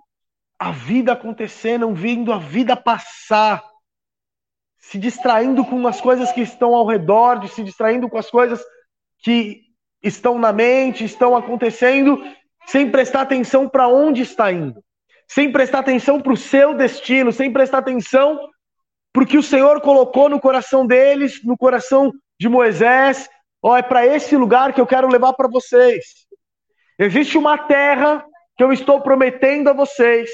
a 0.57 0.71
vida 0.71 1.13
acontecer, 1.13 1.77
não 1.77 1.93
vendo 1.93 2.33
a 2.33 2.39
vida 2.39 2.75
passar, 2.75 3.63
se 4.77 4.97
distraindo 4.97 5.63
com 5.63 5.87
as 5.87 6.01
coisas 6.01 6.31
que 6.31 6.41
estão 6.41 6.75
ao 6.75 6.87
redor, 6.87 7.45
se 7.47 7.63
distraindo 7.63 8.09
com 8.09 8.17
as 8.17 8.29
coisas 8.29 8.63
que 9.19 9.68
estão 10.01 10.39
na 10.39 10.51
mente, 10.51 11.03
estão 11.03 11.35
acontecendo, 11.35 12.21
sem 12.67 12.89
prestar 12.89 13.21
atenção 13.21 13.67
para 13.67 13.87
onde 13.87 14.21
está 14.21 14.51
indo, 14.51 14.83
sem 15.27 15.51
prestar 15.51 15.79
atenção 15.79 16.21
para 16.21 16.33
o 16.33 16.37
seu 16.37 16.73
destino, 16.73 17.31
sem 17.31 17.51
prestar 17.51 17.79
atenção 17.79 18.39
porque 19.13 19.37
o 19.37 19.43
Senhor 19.43 19.81
colocou 19.81 20.29
no 20.29 20.39
coração 20.39 20.85
deles, 20.85 21.43
no 21.43 21.57
coração 21.57 22.11
de 22.39 22.47
Moisés, 22.47 23.29
ó, 23.61 23.75
é 23.77 23.81
para 23.81 24.05
esse 24.05 24.35
lugar 24.35 24.73
que 24.73 24.79
eu 24.79 24.87
quero 24.87 25.07
levar 25.07 25.33
para 25.33 25.47
vocês. 25.47 26.05
Existe 26.97 27.37
uma 27.37 27.57
terra 27.57 28.23
que 28.55 28.63
eu 28.63 28.71
estou 28.71 29.01
prometendo 29.01 29.69
a 29.69 29.73
vocês. 29.73 30.29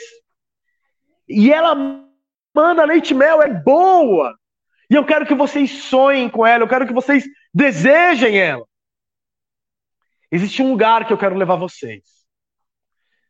E 1.28 1.52
ela 1.52 1.76
manda 2.54 2.86
leite 2.86 3.12
e 3.12 3.14
mel, 3.16 3.42
é 3.42 3.50
boa. 3.50 4.36
E 4.90 4.96
eu 4.96 5.06
quero 5.06 5.26
que 5.26 5.34
vocês 5.34 5.84
sonhem 5.84 6.30
com 6.30 6.46
ela, 6.46 6.64
eu 6.64 6.68
quero 6.68 6.86
que 6.86 6.94
vocês 6.94 7.24
desejem 7.54 8.38
ela. 8.38 8.66
Existe 10.36 10.62
um 10.62 10.70
lugar 10.70 11.08
que 11.08 11.14
eu 11.14 11.18
quero 11.18 11.38
levar 11.38 11.56
vocês. 11.56 12.04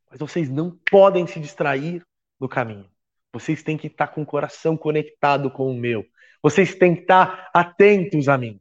Mas 0.09 0.17
vocês 0.17 0.49
não 0.49 0.71
podem 0.89 1.27
se 1.27 1.39
distrair 1.39 2.03
no 2.39 2.49
caminho. 2.49 2.89
Vocês 3.31 3.61
têm 3.61 3.77
que 3.77 3.85
estar 3.85 4.07
com 4.07 4.23
o 4.23 4.25
coração 4.25 4.75
conectado 4.75 5.51
com 5.51 5.69
o 5.69 5.77
meu. 5.77 6.03
Vocês 6.41 6.73
têm 6.73 6.95
que 6.95 7.01
estar 7.01 7.51
atentos 7.53 8.27
a 8.27 8.39
mim. 8.39 8.59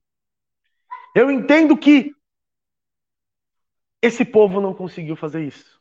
Eu 1.14 1.30
entendo 1.30 1.74
que 1.74 2.14
esse 4.02 4.26
povo 4.26 4.60
não 4.60 4.74
conseguiu 4.74 5.16
fazer 5.16 5.42
isso. 5.46 5.80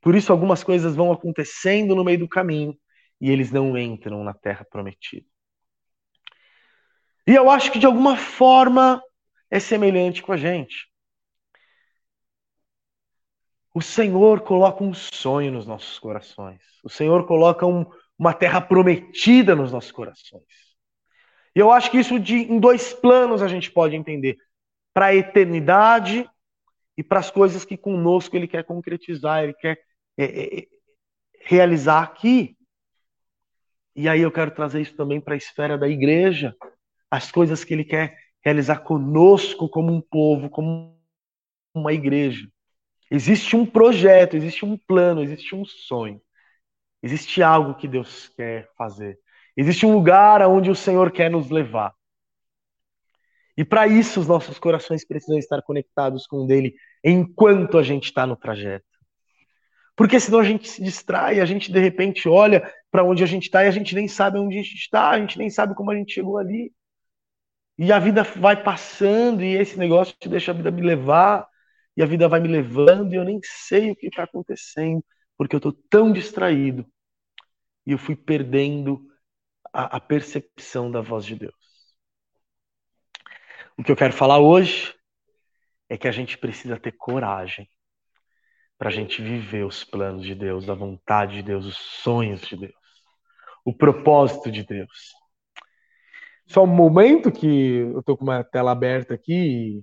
Por 0.00 0.14
isso, 0.14 0.32
algumas 0.32 0.64
coisas 0.64 0.96
vão 0.96 1.12
acontecendo 1.12 1.94
no 1.94 2.02
meio 2.02 2.20
do 2.20 2.28
caminho 2.28 2.74
e 3.20 3.30
eles 3.30 3.52
não 3.52 3.76
entram 3.76 4.24
na 4.24 4.32
terra 4.32 4.64
prometida. 4.64 5.26
E 7.26 7.34
eu 7.34 7.50
acho 7.50 7.70
que 7.70 7.78
de 7.78 7.84
alguma 7.84 8.16
forma 8.16 9.02
é 9.50 9.60
semelhante 9.60 10.22
com 10.22 10.32
a 10.32 10.38
gente. 10.38 10.93
O 13.74 13.82
Senhor 13.82 14.42
coloca 14.42 14.84
um 14.84 14.94
sonho 14.94 15.50
nos 15.50 15.66
nossos 15.66 15.98
corações. 15.98 16.62
O 16.84 16.88
Senhor 16.88 17.26
coloca 17.26 17.66
um, 17.66 17.84
uma 18.16 18.32
terra 18.32 18.60
prometida 18.60 19.56
nos 19.56 19.72
nossos 19.72 19.90
corações. 19.90 20.44
E 21.56 21.58
eu 21.58 21.72
acho 21.72 21.90
que 21.90 21.98
isso 21.98 22.20
de, 22.20 22.36
em 22.36 22.60
dois 22.60 22.92
planos 22.92 23.42
a 23.42 23.48
gente 23.48 23.72
pode 23.72 23.96
entender: 23.96 24.36
para 24.92 25.06
a 25.06 25.14
eternidade 25.14 26.24
e 26.96 27.02
para 27.02 27.18
as 27.18 27.32
coisas 27.32 27.64
que 27.64 27.76
conosco 27.76 28.36
Ele 28.36 28.46
quer 28.46 28.62
concretizar, 28.62 29.42
Ele 29.42 29.54
quer 29.54 29.80
é, 30.16 30.24
é, 30.24 30.58
é, 30.60 30.66
realizar 31.40 32.00
aqui. 32.00 32.56
E 33.96 34.08
aí 34.08 34.20
eu 34.20 34.30
quero 34.30 34.52
trazer 34.52 34.82
isso 34.82 34.94
também 34.96 35.20
para 35.20 35.34
a 35.34 35.36
esfera 35.36 35.76
da 35.76 35.88
igreja, 35.88 36.54
as 37.10 37.32
coisas 37.32 37.64
que 37.64 37.74
Ele 37.74 37.84
quer 37.84 38.16
realizar 38.44 38.78
conosco 38.80 39.68
como 39.68 39.92
um 39.92 40.00
povo, 40.00 40.48
como 40.48 40.96
uma 41.74 41.92
igreja. 41.92 42.48
Existe 43.10 43.54
um 43.56 43.66
projeto, 43.66 44.36
existe 44.36 44.64
um 44.64 44.76
plano, 44.76 45.22
existe 45.22 45.54
um 45.54 45.64
sonho. 45.64 46.20
Existe 47.02 47.42
algo 47.42 47.74
que 47.74 47.86
Deus 47.86 48.28
quer 48.28 48.68
fazer. 48.76 49.18
Existe 49.56 49.84
um 49.84 49.92
lugar 49.92 50.40
aonde 50.42 50.70
o 50.70 50.74
Senhor 50.74 51.12
quer 51.12 51.30
nos 51.30 51.50
levar. 51.50 51.94
E 53.56 53.64
para 53.64 53.86
isso 53.86 54.20
os 54.20 54.26
nossos 54.26 54.58
corações 54.58 55.06
precisam 55.06 55.38
estar 55.38 55.62
conectados 55.62 56.26
com 56.26 56.38
o 56.38 56.46
dele 56.46 56.74
enquanto 57.04 57.78
a 57.78 57.82
gente 57.82 58.04
está 58.04 58.26
no 58.26 58.36
trajeto. 58.36 58.84
Porque 59.96 60.18
senão 60.18 60.40
a 60.40 60.44
gente 60.44 60.68
se 60.68 60.82
distrai, 60.82 61.40
a 61.40 61.44
gente 61.44 61.70
de 61.70 61.78
repente 61.78 62.28
olha 62.28 62.68
para 62.90 63.04
onde 63.04 63.22
a 63.22 63.26
gente 63.26 63.44
está 63.44 63.64
e 63.64 63.68
a 63.68 63.70
gente 63.70 63.94
nem 63.94 64.08
sabe 64.08 64.38
onde 64.38 64.58
a 64.58 64.62
gente 64.62 64.74
está, 64.74 65.10
a 65.10 65.20
gente 65.20 65.38
nem 65.38 65.48
sabe 65.50 65.74
como 65.74 65.90
a 65.90 65.96
gente 65.96 66.12
chegou 66.12 66.36
ali. 66.36 66.72
E 67.78 67.92
a 67.92 67.98
vida 67.98 68.22
vai 68.22 68.60
passando 68.60 69.42
e 69.42 69.54
esse 69.54 69.78
negócio 69.78 70.16
te 70.18 70.28
deixa 70.28 70.50
a 70.50 70.54
vida 70.54 70.70
me 70.70 70.82
levar 70.82 71.46
e 71.96 72.02
a 72.02 72.06
vida 72.06 72.28
vai 72.28 72.40
me 72.40 72.48
levando 72.48 73.12
e 73.12 73.16
eu 73.16 73.24
nem 73.24 73.40
sei 73.42 73.90
o 73.90 73.96
que 73.96 74.06
está 74.06 74.24
acontecendo, 74.24 75.04
porque 75.36 75.54
eu 75.54 75.58
estou 75.58 75.72
tão 75.88 76.12
distraído 76.12 76.86
e 77.86 77.92
eu 77.92 77.98
fui 77.98 78.16
perdendo 78.16 79.06
a, 79.72 79.96
a 79.96 80.00
percepção 80.00 80.90
da 80.90 81.00
voz 81.00 81.24
de 81.24 81.36
Deus. 81.36 81.54
O 83.76 83.82
que 83.82 83.90
eu 83.90 83.96
quero 83.96 84.12
falar 84.12 84.38
hoje 84.38 84.94
é 85.88 85.96
que 85.96 86.08
a 86.08 86.12
gente 86.12 86.38
precisa 86.38 86.78
ter 86.78 86.92
coragem 86.92 87.68
para 88.78 88.88
a 88.88 88.92
gente 88.92 89.22
viver 89.22 89.64
os 89.64 89.84
planos 89.84 90.24
de 90.24 90.34
Deus, 90.34 90.68
a 90.68 90.74
vontade 90.74 91.36
de 91.36 91.42
Deus, 91.42 91.66
os 91.66 91.76
sonhos 91.76 92.40
de 92.42 92.56
Deus, 92.56 92.74
o 93.64 93.72
propósito 93.72 94.50
de 94.50 94.64
Deus. 94.64 95.12
Só 96.46 96.64
um 96.64 96.66
momento 96.66 97.32
que 97.32 97.46
eu 97.46 98.00
estou 98.00 98.16
com 98.16 98.24
uma 98.24 98.44
tela 98.44 98.72
aberta 98.72 99.14
aqui 99.14 99.82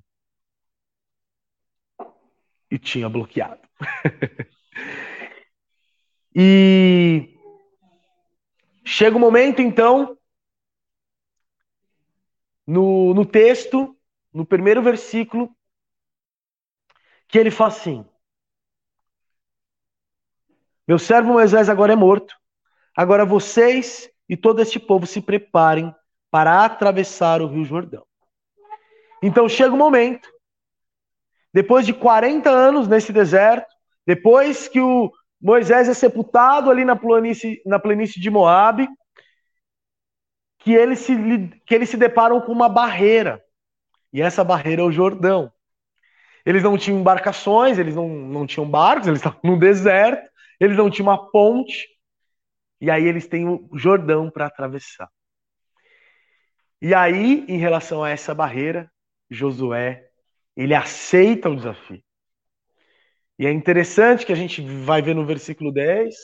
e 2.71 2.79
tinha 2.79 3.09
bloqueado. 3.09 3.61
e 6.33 7.37
chega 8.85 9.15
o 9.15 9.19
um 9.19 9.21
momento, 9.21 9.61
então, 9.61 10.17
no, 12.65 13.13
no 13.13 13.25
texto, 13.25 13.97
no 14.33 14.45
primeiro 14.45 14.81
versículo, 14.81 15.53
que 17.27 17.37
ele 17.37 17.51
fala 17.51 17.71
assim: 17.71 18.05
Meu 20.87 20.97
servo 20.97 21.33
Moisés 21.33 21.67
agora 21.67 21.91
é 21.91 21.97
morto. 21.97 22.33
Agora 22.95 23.25
vocês 23.25 24.09
e 24.27 24.37
todo 24.37 24.61
este 24.61 24.79
povo 24.79 25.05
se 25.05 25.21
preparem 25.21 25.93
para 26.29 26.63
atravessar 26.63 27.41
o 27.41 27.47
Rio 27.47 27.65
Jordão. 27.65 28.05
Então 29.21 29.47
chega 29.49 29.73
o 29.73 29.77
momento 29.77 30.29
depois 31.53 31.85
de 31.85 31.93
40 31.93 32.49
anos 32.49 32.87
nesse 32.87 33.11
deserto, 33.11 33.67
depois 34.05 34.67
que 34.67 34.79
o 34.79 35.11
Moisés 35.39 35.89
é 35.89 35.93
sepultado 35.93 36.69
ali 36.69 36.85
na 36.85 36.95
planície, 36.95 37.61
na 37.65 37.79
planície 37.79 38.21
de 38.21 38.29
Moabe, 38.29 38.87
que 40.59 40.73
eles, 40.73 40.99
se, 40.99 41.15
que 41.65 41.73
eles 41.73 41.89
se 41.89 41.97
deparam 41.97 42.39
com 42.41 42.51
uma 42.51 42.69
barreira. 42.69 43.43
E 44.13 44.21
essa 44.21 44.43
barreira 44.43 44.81
é 44.81 44.85
o 44.85 44.91
Jordão. 44.91 45.51
Eles 46.45 46.63
não 46.63 46.77
tinham 46.77 46.99
embarcações, 46.99 47.77
eles 47.77 47.95
não, 47.95 48.07
não 48.07 48.45
tinham 48.45 48.69
barcos, 48.69 49.07
eles 49.07 49.19
estavam 49.19 49.39
no 49.43 49.59
deserto, 49.59 50.29
eles 50.59 50.77
não 50.77 50.89
tinham 50.89 51.07
uma 51.07 51.31
ponte. 51.31 51.87
E 52.79 52.89
aí 52.89 53.05
eles 53.05 53.27
têm 53.27 53.47
o 53.47 53.69
Jordão 53.73 54.29
para 54.29 54.47
atravessar. 54.47 55.09
E 56.81 56.95
aí, 56.95 57.45
em 57.47 57.57
relação 57.57 58.03
a 58.03 58.09
essa 58.09 58.33
barreira, 58.33 58.91
Josué 59.29 60.10
ele 60.55 60.75
aceita 60.75 61.49
o 61.49 61.55
desafio. 61.55 62.01
E 63.39 63.45
é 63.45 63.51
interessante 63.51 64.25
que 64.25 64.31
a 64.31 64.35
gente 64.35 64.61
vai 64.61 65.01
ver 65.01 65.15
no 65.15 65.25
versículo 65.25 65.71
10 65.71 66.15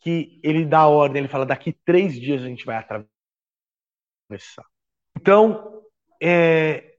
que 0.00 0.40
ele 0.42 0.64
dá 0.64 0.80
a 0.80 0.88
ordem, 0.88 1.20
ele 1.20 1.28
fala: 1.28 1.46
daqui 1.46 1.72
três 1.84 2.18
dias 2.18 2.42
a 2.42 2.46
gente 2.46 2.64
vai 2.64 2.76
atravessar. 2.76 4.64
Então, 5.16 5.82
é, 6.20 6.94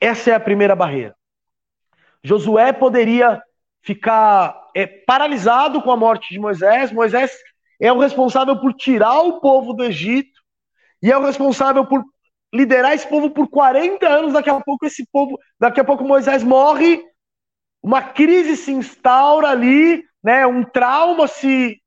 essa 0.00 0.30
é 0.30 0.34
a 0.34 0.40
primeira 0.40 0.74
barreira. 0.74 1.16
Josué 2.22 2.72
poderia 2.72 3.42
ficar 3.82 4.70
é, 4.74 4.86
paralisado 4.86 5.82
com 5.82 5.90
a 5.92 5.96
morte 5.96 6.32
de 6.32 6.38
Moisés. 6.38 6.90
Moisés 6.90 7.32
é 7.80 7.92
o 7.92 7.98
responsável 7.98 8.58
por 8.60 8.72
tirar 8.74 9.20
o 9.20 9.40
povo 9.40 9.72
do 9.72 9.84
Egito 9.84 10.40
e 11.02 11.12
é 11.12 11.16
o 11.16 11.24
responsável 11.24 11.86
por 11.86 12.02
liderar 12.54 12.92
esse 12.92 13.06
povo 13.08 13.30
por 13.30 13.48
40 13.48 14.08
anos, 14.08 14.32
daqui 14.32 14.48
a 14.48 14.60
pouco 14.60 14.86
esse 14.86 15.04
povo, 15.10 15.38
daqui 15.58 15.80
a 15.80 15.84
pouco 15.84 16.04
Moisés 16.04 16.44
morre, 16.44 17.02
uma 17.82 18.00
crise 18.00 18.56
se 18.56 18.70
instaura 18.70 19.48
ali, 19.48 20.04
né? 20.22 20.46
Um 20.46 20.62
trauma 20.62 21.26
se 21.26 21.80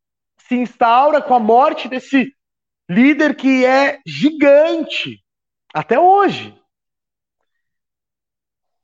se 0.48 0.56
instaura 0.56 1.22
com 1.22 1.34
a 1.34 1.40
morte 1.40 1.90
desse 1.90 2.34
líder 2.90 3.36
que 3.36 3.66
é 3.66 4.00
gigante 4.06 5.22
até 5.74 6.00
hoje. 6.00 6.58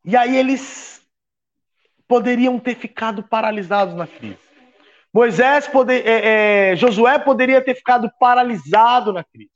E 0.03 0.17
aí 0.17 0.35
eles 0.35 1.01
poderiam 2.05 2.59
ter 2.59 2.75
ficado 2.75 3.23
paralisados 3.23 3.95
na 3.95 4.05
crise. 4.05 4.37
Moisés, 5.13 5.67
poder, 5.67 6.05
é, 6.05 6.71
é, 6.71 6.75
Josué 6.75 7.17
poderia 7.19 7.63
ter 7.63 7.75
ficado 7.75 8.11
paralisado 8.19 9.13
na 9.13 9.23
crise. 9.23 9.52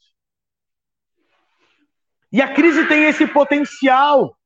E 2.32 2.42
a 2.42 2.54
crise 2.54 2.88
tem 2.88 3.04
esse 3.06 3.26
potencial. 3.26 4.38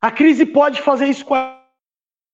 A 0.00 0.10
crise 0.10 0.46
pode 0.46 0.80
fazer 0.80 1.06
isso 1.06 1.24
com 1.24 1.34
a 1.34 1.62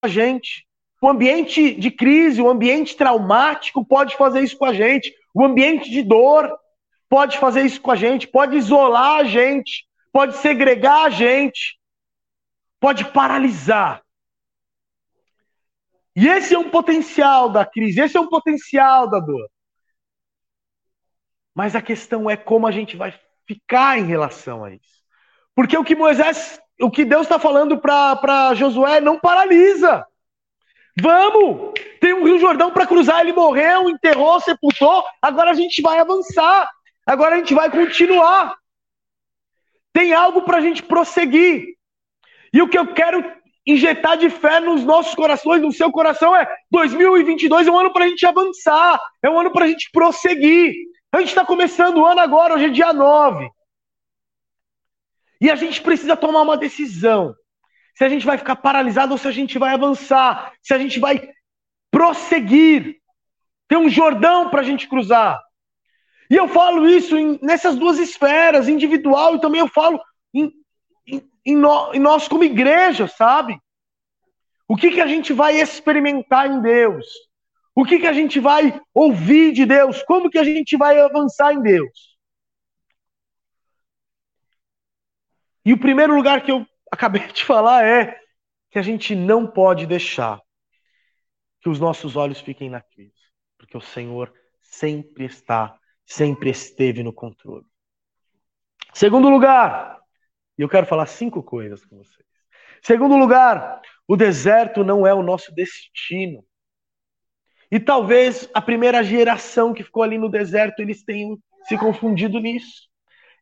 gente. 0.07 0.67
O 1.03 1.09
ambiente 1.09 1.75
de 1.75 1.91
crise, 1.91 2.43
o 2.43 2.49
ambiente 2.49 2.97
traumático 2.97 3.85
pode 3.85 4.17
fazer 4.17 4.43
isso 4.43 4.57
com 4.57 4.67
a 4.67 4.75
gente. 4.75 5.13
O 5.35 5.45
ambiente 5.45 5.91
de 5.91 6.03
dor 6.03 6.59
pode 7.09 7.39
fazer 7.39 7.63
isso 7.63 7.81
com 7.81 7.91
a 7.91 7.97
gente, 7.97 8.29
pode 8.29 8.57
isolar 8.57 9.21
a 9.21 9.25
gente, 9.25 9.87
pode 10.13 10.37
segregar 10.37 11.07
a 11.07 11.11
gente, 11.11 11.79
pode 12.79 13.05
paralisar. 13.13 14.03
E 16.15 16.29
esse 16.29 16.55
é 16.55 16.59
um 16.59 16.71
potencial 16.71 17.49
da 17.49 17.65
crise, 17.65 18.01
esse 18.01 18.17
é 18.17 18.21
um 18.21 18.29
potencial 18.29 19.09
da 19.09 19.19
dor. 19.19 19.49
Mas 21.55 21.75
a 21.75 21.83
questão 21.83 22.29
é 22.29 22.37
como 22.37 22.67
a 22.67 22.71
gente 22.71 22.97
vai 22.97 23.19
ficar 23.47 23.99
em 23.99 24.05
relação 24.05 24.65
a 24.65 24.73
isso. 24.73 25.01
Porque 25.55 25.77
o 25.77 25.85
que 25.85 25.95
Moisés, 25.95 26.61
o 26.81 26.91
que 26.91 27.05
Deus 27.05 27.23
está 27.23 27.39
falando 27.39 27.79
para 27.79 28.55
Josué 28.55 29.01
não 29.01 29.19
paralisa. 29.19 30.05
Vamos! 31.01 31.73
Tem 32.01 32.13
um 32.15 32.25
Rio 32.25 32.39
Jordão 32.39 32.71
para 32.71 32.87
cruzar, 32.87 33.21
ele 33.21 33.33
morreu, 33.33 33.89
enterrou, 33.89 34.41
sepultou, 34.41 35.05
agora 35.21 35.51
a 35.51 35.55
gente 35.55 35.81
vai 35.83 35.99
avançar, 35.99 36.69
agora 37.07 37.35
a 37.35 37.39
gente 37.39 37.55
vai 37.55 37.71
continuar. 37.71 38.55
Tem 39.93 40.13
algo 40.13 40.43
para 40.43 40.59
a 40.59 40.61
gente 40.61 40.83
prosseguir. 40.83 41.77
E 42.53 42.63
o 42.63 42.69
que 42.69 42.79
eu 42.79 42.93
quero 42.93 43.25
injetar 43.67 44.17
de 44.17 44.31
fé 44.31 44.61
nos 44.61 44.85
nossos 44.85 45.15
corações, 45.15 45.63
no 45.63 45.73
seu 45.73 45.91
coração. 45.91 46.35
É 46.35 46.47
2022 46.71 47.67
é 47.67 47.71
um 47.71 47.79
ano 47.79 47.93
para 47.93 48.05
a 48.05 48.09
gente 48.09 48.25
avançar, 48.27 49.01
é 49.23 49.31
um 49.31 49.39
ano 49.39 49.53
para 49.53 49.65
a 49.65 49.69
gente 49.69 49.91
prosseguir. 49.93 50.75
A 51.13 51.19
gente 51.19 51.29
está 51.29 51.45
começando 51.45 51.99
o 51.99 52.07
ano 52.07 52.21
agora, 52.21 52.55
hoje 52.55 52.67
é 52.67 52.69
dia 52.69 52.93
9. 52.93 53.51
E 55.41 55.51
a 55.51 55.57
gente 55.57 55.83
precisa 55.83 56.17
tomar 56.17 56.43
uma 56.43 56.57
decisão. 56.57 57.35
Se 57.97 58.05
a 58.05 58.09
gente 58.09 58.25
vai 58.25 58.39
ficar 58.39 58.57
paralisado 58.57 59.13
ou 59.13 59.19
se 59.19 59.27
a 59.27 59.33
gente 59.33 59.59
vai 59.59 59.75
avançar, 59.75 60.53
se 60.63 60.73
a 60.73 60.79
gente 60.79 61.01
vai 61.01 61.31
prosseguir. 61.91 63.01
Tem 63.67 63.79
um 63.79 63.89
Jordão 63.89 64.51
para 64.51 64.61
a 64.61 64.65
gente 64.65 64.89
cruzar. 64.89 65.41
E 66.31 66.37
eu 66.37 66.47
falo 66.47 66.89
isso 66.89 67.17
em, 67.17 67.39
nessas 67.43 67.77
duas 67.77 67.99
esferas, 67.99 68.69
individual 68.69 69.35
e 69.35 69.41
também 69.41 69.61
eu 69.61 69.69
falo 69.69 70.01
em, 70.33 70.53
em, 71.07 71.29
em, 71.45 71.57
no, 71.57 71.93
em 71.93 71.99
nós 71.99 72.29
como 72.29 72.45
igreja, 72.45 73.09
sabe? 73.09 73.59
O 74.69 74.77
que, 74.77 74.93
que 74.93 75.01
a 75.01 75.07
gente 75.09 75.33
vai 75.33 75.61
experimentar 75.61 76.49
em 76.49 76.61
Deus? 76.61 77.05
O 77.81 77.85
que, 77.87 77.99
que 77.99 78.07
a 78.07 78.13
gente 78.13 78.39
vai 78.39 78.79
ouvir 78.93 79.53
de 79.53 79.65
Deus? 79.65 80.03
Como 80.03 80.29
que 80.29 80.37
a 80.37 80.45
gente 80.45 80.77
vai 80.77 81.01
avançar 81.01 81.55
em 81.55 81.63
Deus? 81.63 82.19
E 85.65 85.73
o 85.73 85.81
primeiro 85.81 86.15
lugar 86.15 86.45
que 86.45 86.53
eu 86.53 86.67
acabei 86.93 87.27
de 87.33 87.43
falar 87.43 87.87
é 87.87 88.21
que 88.71 88.79
a 88.79 88.83
gente 88.83 89.15
não 89.15 89.47
pode 89.47 89.87
deixar 89.87 90.39
que 91.63 91.71
os 91.71 91.81
nossos 91.81 92.17
olhos 92.17 92.39
fiquem 92.39 92.69
na 92.69 92.83
crise, 92.83 93.15
porque 93.57 93.79
o 93.79 93.81
Senhor 93.81 94.31
sempre 94.61 95.25
está, 95.25 95.75
sempre 96.05 96.51
esteve 96.51 97.03
no 97.03 97.15
controle. 97.15 97.65
Segundo 98.93 99.31
lugar, 99.31 99.99
e 100.59 100.61
eu 100.61 100.69
quero 100.69 100.85
falar 100.85 101.07
cinco 101.07 101.43
coisas 101.43 101.83
com 101.87 101.97
vocês. 101.97 102.29
Segundo 102.83 103.17
lugar, 103.17 103.81
o 104.07 104.19
deserto 104.19 104.85
não 104.85 105.07
é 105.07 105.15
o 105.15 105.23
nosso 105.23 105.51
destino. 105.55 106.45
E 107.71 107.79
talvez 107.79 108.51
a 108.53 108.61
primeira 108.61 109.03
geração 109.03 109.73
que 109.73 109.85
ficou 109.85 110.03
ali 110.03 110.19
no 110.19 110.29
deserto, 110.29 110.81
eles 110.81 111.05
tenham 111.05 111.39
se 111.65 111.79
confundido 111.79 112.41
nisso. 112.41 112.89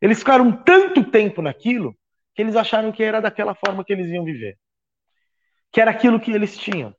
Eles 0.01 0.19
ficaram 0.19 0.51
tanto 0.63 1.03
tempo 1.03 1.41
naquilo 1.41 1.97
que 2.35 2.41
eles 2.41 2.55
acharam 2.55 2.91
que 2.91 3.03
era 3.03 3.19
daquela 3.19 3.55
forma 3.55 3.83
que 3.83 3.91
eles 3.91 4.09
iam 4.09 4.23
viver. 4.23 4.57
Que 5.71 5.81
era 5.81 5.91
aquilo 5.91 6.19
que 6.19 6.31
eles 6.31 6.57
tinham. 6.57 6.95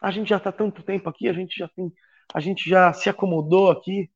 A 0.00 0.10
gente 0.10 0.28
já 0.28 0.36
está 0.36 0.52
tanto 0.52 0.82
tempo 0.82 1.08
aqui, 1.08 1.28
a 1.28 1.32
gente 1.32 1.56
já 1.58 1.68
tem, 1.68 1.92
a 2.32 2.40
gente 2.40 2.68
já 2.68 2.92
se 2.92 3.08
acomodou 3.08 3.70
aqui. 3.70 4.10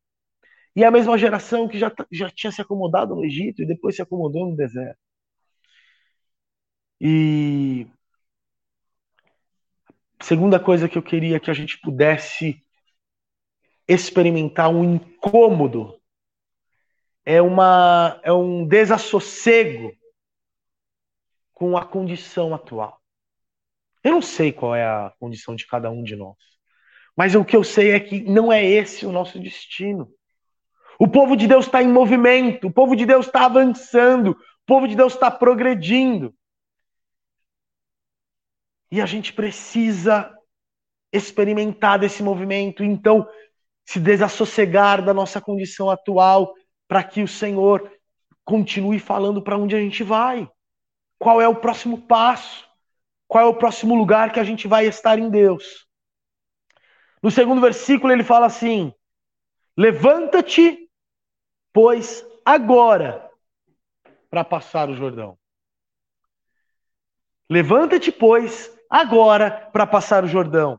E 0.75 0.85
a 0.85 0.91
mesma 0.91 1.19
geração 1.19 1.67
que 1.67 1.79
já, 1.79 1.93
já 2.13 2.31
tinha 2.31 2.53
se 2.53 2.63
acomodado 2.63 3.15
no 3.15 3.25
Egito 3.25 3.63
e 3.63 3.67
depois 3.67 3.97
se 3.97 4.03
acomodou 4.03 4.49
no 4.49 4.57
deserto. 4.57 4.99
E 7.01 7.87
segunda 10.21 10.61
coisa 10.61 10.89
que 10.89 10.99
eu 10.99 11.03
queria 11.03 11.41
que 11.41 11.51
a 11.51 11.55
gente 11.55 11.79
pudesse 11.81 12.65
experimentar 13.89 14.69
um 14.69 14.85
incômodo 14.85 16.01
é 17.25 17.43
uma 17.43 18.21
é 18.23 18.33
um 18.33 18.67
desassossego 18.67 19.93
com 21.53 21.77
a 21.77 21.85
condição 21.85 22.55
atual. 22.55 23.01
Eu 24.03 24.13
não 24.13 24.23
sei 24.23 24.53
qual 24.53 24.75
é 24.75 24.85
a 24.85 25.13
condição 25.19 25.55
de 25.55 25.67
cada 25.67 25.91
um 25.91 26.03
de 26.03 26.17
nós. 26.17 26.37
Mas 27.15 27.35
o 27.35 27.45
que 27.45 27.55
eu 27.55 27.63
sei 27.63 27.91
é 27.91 28.01
que 28.01 28.23
não 28.23 28.51
é 28.51 28.65
esse 28.65 29.05
o 29.05 29.13
nosso 29.13 29.39
destino. 29.39 30.11
O 30.99 31.07
povo 31.07 31.37
de 31.37 31.47
Deus 31.47 31.67
está 31.67 31.83
em 31.83 31.89
movimento, 31.89 32.69
o 32.69 32.73
povo 32.73 32.97
de 32.97 33.05
Deus 33.05 33.27
está 33.27 33.45
avançando, 33.45 34.31
o 34.31 34.37
povo 34.67 34.89
de 34.89 34.97
Deus 34.97 35.15
está 35.15 35.31
progredindo. 35.31 36.35
E 38.91 39.01
a 39.01 39.07
gente 39.07 39.33
precisa 39.33 40.35
experimentar 41.13 41.99
desse 41.99 42.23
movimento, 42.23 42.85
então 42.85 43.29
se 43.85 43.99
desassossegar 43.99 45.05
da 45.05 45.13
nossa 45.13 45.41
condição 45.41 45.91
atual, 45.91 46.55
para 46.87 47.03
que 47.03 47.23
o 47.23 47.29
Senhor 47.29 47.91
continue 48.45 48.99
falando 48.99 49.43
para 49.43 49.59
onde 49.59 49.75
a 49.75 49.81
gente 49.81 50.03
vai. 50.03 50.49
Qual 51.19 51.41
é 51.41 51.49
o 51.49 51.57
próximo 51.57 52.07
passo? 52.07 52.71
qual 53.31 53.45
é 53.45 53.49
o 53.49 53.55
próximo 53.55 53.95
lugar 53.95 54.33
que 54.33 54.41
a 54.41 54.45
gente 54.45 54.67
vai 54.67 54.87
estar 54.87 55.17
em 55.17 55.31
Deus. 55.31 55.87
No 57.23 57.31
segundo 57.31 57.61
versículo 57.61 58.13
ele 58.13 58.25
fala 58.25 58.47
assim: 58.47 58.93
Levanta-te, 59.77 60.91
pois 61.73 62.27
agora 62.45 63.31
para 64.29 64.43
passar 64.43 64.91
o 64.91 64.97
Jordão. 64.97 65.39
Levanta-te, 67.49 68.11
pois, 68.11 68.77
agora 68.91 69.69
para 69.73 69.87
passar 69.87 70.25
o 70.25 70.29
Jordão. 70.29 70.79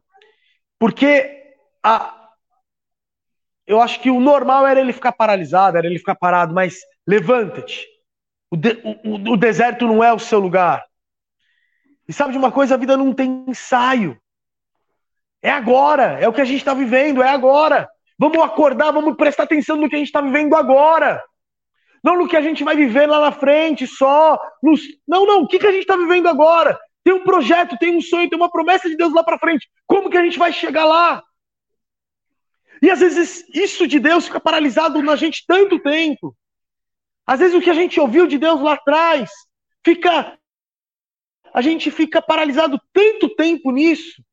Porque 0.78 1.56
a, 1.82 2.30
eu 3.66 3.82
acho 3.82 4.02
que 4.02 4.12
o 4.12 4.20
normal 4.20 4.68
era 4.68 4.82
ele 4.82 4.92
ficar 4.92 5.14
paralisado, 5.14 5.78
era 5.78 5.88
ele 5.88 5.98
ficar 5.98 6.16
parado, 6.16 6.54
mas 6.54 6.80
levanta-te. 7.08 7.88
O, 8.52 8.58
de, 8.58 8.82
o, 8.84 9.34
o 9.34 9.38
deserto 9.38 9.88
não 9.88 10.04
é 10.04 10.12
o 10.12 10.20
seu 10.20 10.40
lugar. 10.40 10.84
E 12.08 12.12
sabe 12.12 12.34
de 12.34 12.38
uma 12.38 12.52
coisa? 12.52 12.76
A 12.76 12.78
vida 12.78 12.98
não 12.98 13.14
tem 13.14 13.46
ensaio. 13.48 14.20
É 15.42 15.50
agora, 15.50 16.20
é 16.20 16.28
o 16.28 16.34
que 16.34 16.42
a 16.42 16.46
gente 16.46 16.60
está 16.60 16.74
vivendo, 16.74 17.24
é 17.24 17.30
agora. 17.30 17.90
Vamos 18.20 18.38
acordar, 18.44 18.92
vamos 18.92 19.16
prestar 19.16 19.44
atenção 19.44 19.78
no 19.78 19.90
que 19.90 19.96
a 19.96 19.98
gente 19.98 20.08
está 20.08 20.22
vivendo 20.22 20.56
agora. 20.56 21.24
Não 22.04 22.18
no 22.18 22.28
que 22.28 22.36
a 22.36 22.42
gente 22.42 22.64
vai 22.64 22.76
viver 22.76 23.08
lá 23.08 23.22
na 23.22 23.32
frente, 23.32 23.88
só. 23.88 24.40
Nos... 24.62 24.82
Não, 25.08 25.26
não, 25.26 25.44
o 25.44 25.48
que, 25.48 25.58
que 25.58 25.68
a 25.68 25.72
gente 25.72 25.82
está 25.82 25.96
vivendo 25.96 26.28
agora? 26.28 26.80
Tem 27.04 27.14
um 27.14 27.24
projeto, 27.24 27.78
tem 27.78 27.96
um 27.96 28.02
sonho, 28.02 28.30
tem 28.30 28.38
uma 28.38 28.52
promessa 28.52 28.90
de 28.90 28.96
Deus 28.96 29.14
lá 29.14 29.24
para 29.24 29.40
frente. 29.40 29.70
Como 29.88 30.10
que 30.10 30.18
a 30.18 30.24
gente 30.24 30.38
vai 30.38 30.54
chegar 30.54 30.86
lá? 30.86 31.24
E 32.82 32.90
às 32.90 33.00
vezes 33.00 33.46
isso 33.54 33.88
de 33.88 34.00
Deus 34.00 34.26
fica 34.26 34.40
paralisado 34.40 35.02
na 35.02 35.16
gente 35.16 35.44
tanto 35.48 35.80
tempo. 35.80 36.36
Às 37.26 37.40
vezes 37.40 37.56
o 37.56 37.62
que 37.62 37.70
a 37.70 37.76
gente 37.76 38.00
ouviu 38.00 38.28
de 38.28 38.38
Deus 38.38 38.62
lá 38.62 38.74
atrás 38.74 39.30
fica 39.84 40.38
a 41.54 41.62
gente 41.62 41.92
fica 41.92 42.22
paralisado 42.22 42.80
tanto 42.94 43.30
tempo 43.36 43.72
nisso. 43.72 44.24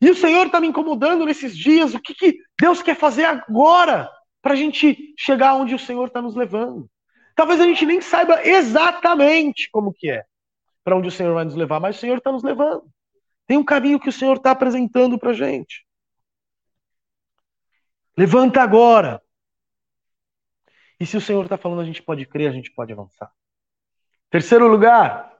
E 0.00 0.10
o 0.10 0.14
Senhor 0.14 0.46
está 0.46 0.60
me 0.60 0.68
incomodando 0.68 1.24
nesses 1.24 1.56
dias. 1.56 1.94
O 1.94 2.00
que, 2.00 2.14
que 2.14 2.38
Deus 2.60 2.82
quer 2.82 2.96
fazer 2.96 3.24
agora 3.24 4.10
para 4.42 4.52
a 4.54 4.56
gente 4.56 5.14
chegar 5.16 5.54
onde 5.54 5.74
o 5.74 5.78
Senhor 5.78 6.06
está 6.06 6.20
nos 6.20 6.34
levando? 6.34 6.88
Talvez 7.34 7.60
a 7.60 7.64
gente 7.64 7.86
nem 7.86 8.00
saiba 8.00 8.44
exatamente 8.44 9.68
como 9.70 9.92
que 9.92 10.10
é, 10.10 10.24
para 10.88 10.96
onde 10.96 11.08
o 11.08 11.12
Senhor 11.12 11.34
vai 11.34 11.44
nos 11.44 11.54
levar, 11.54 11.78
mas 11.78 11.96
o 11.96 12.00
Senhor 12.00 12.16
está 12.16 12.32
nos 12.32 12.42
levando. 12.42 12.90
Tem 13.46 13.58
um 13.58 13.64
caminho 13.64 14.00
que 14.00 14.08
o 14.08 14.12
Senhor 14.12 14.38
está 14.38 14.52
apresentando 14.52 15.18
para 15.18 15.30
a 15.30 15.34
gente. 15.34 15.86
Levanta 18.16 18.62
agora. 18.62 19.22
E 20.98 21.04
se 21.04 21.14
o 21.14 21.20
Senhor 21.20 21.44
está 21.44 21.58
falando, 21.58 21.82
a 21.82 21.84
gente 21.84 22.02
pode 22.02 22.24
crer, 22.24 22.48
a 22.48 22.52
gente 22.52 22.72
pode 22.72 22.90
avançar. 22.90 23.30
Terceiro 24.30 24.66
lugar, 24.66 25.38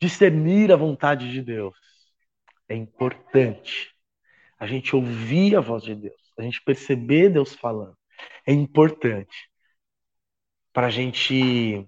discernir 0.00 0.70
a 0.70 0.76
vontade 0.76 1.28
de 1.32 1.42
Deus. 1.42 1.76
É 2.68 2.76
importante. 2.76 3.92
A 4.60 4.66
gente 4.68 4.94
ouvir 4.94 5.56
a 5.56 5.60
voz 5.60 5.82
de 5.82 5.96
Deus, 5.96 6.32
a 6.38 6.42
gente 6.42 6.62
perceber 6.62 7.30
Deus 7.30 7.52
falando. 7.52 7.98
É 8.46 8.52
importante 8.52 9.50
para 10.72 10.86
a 10.86 10.90
gente 10.90 11.84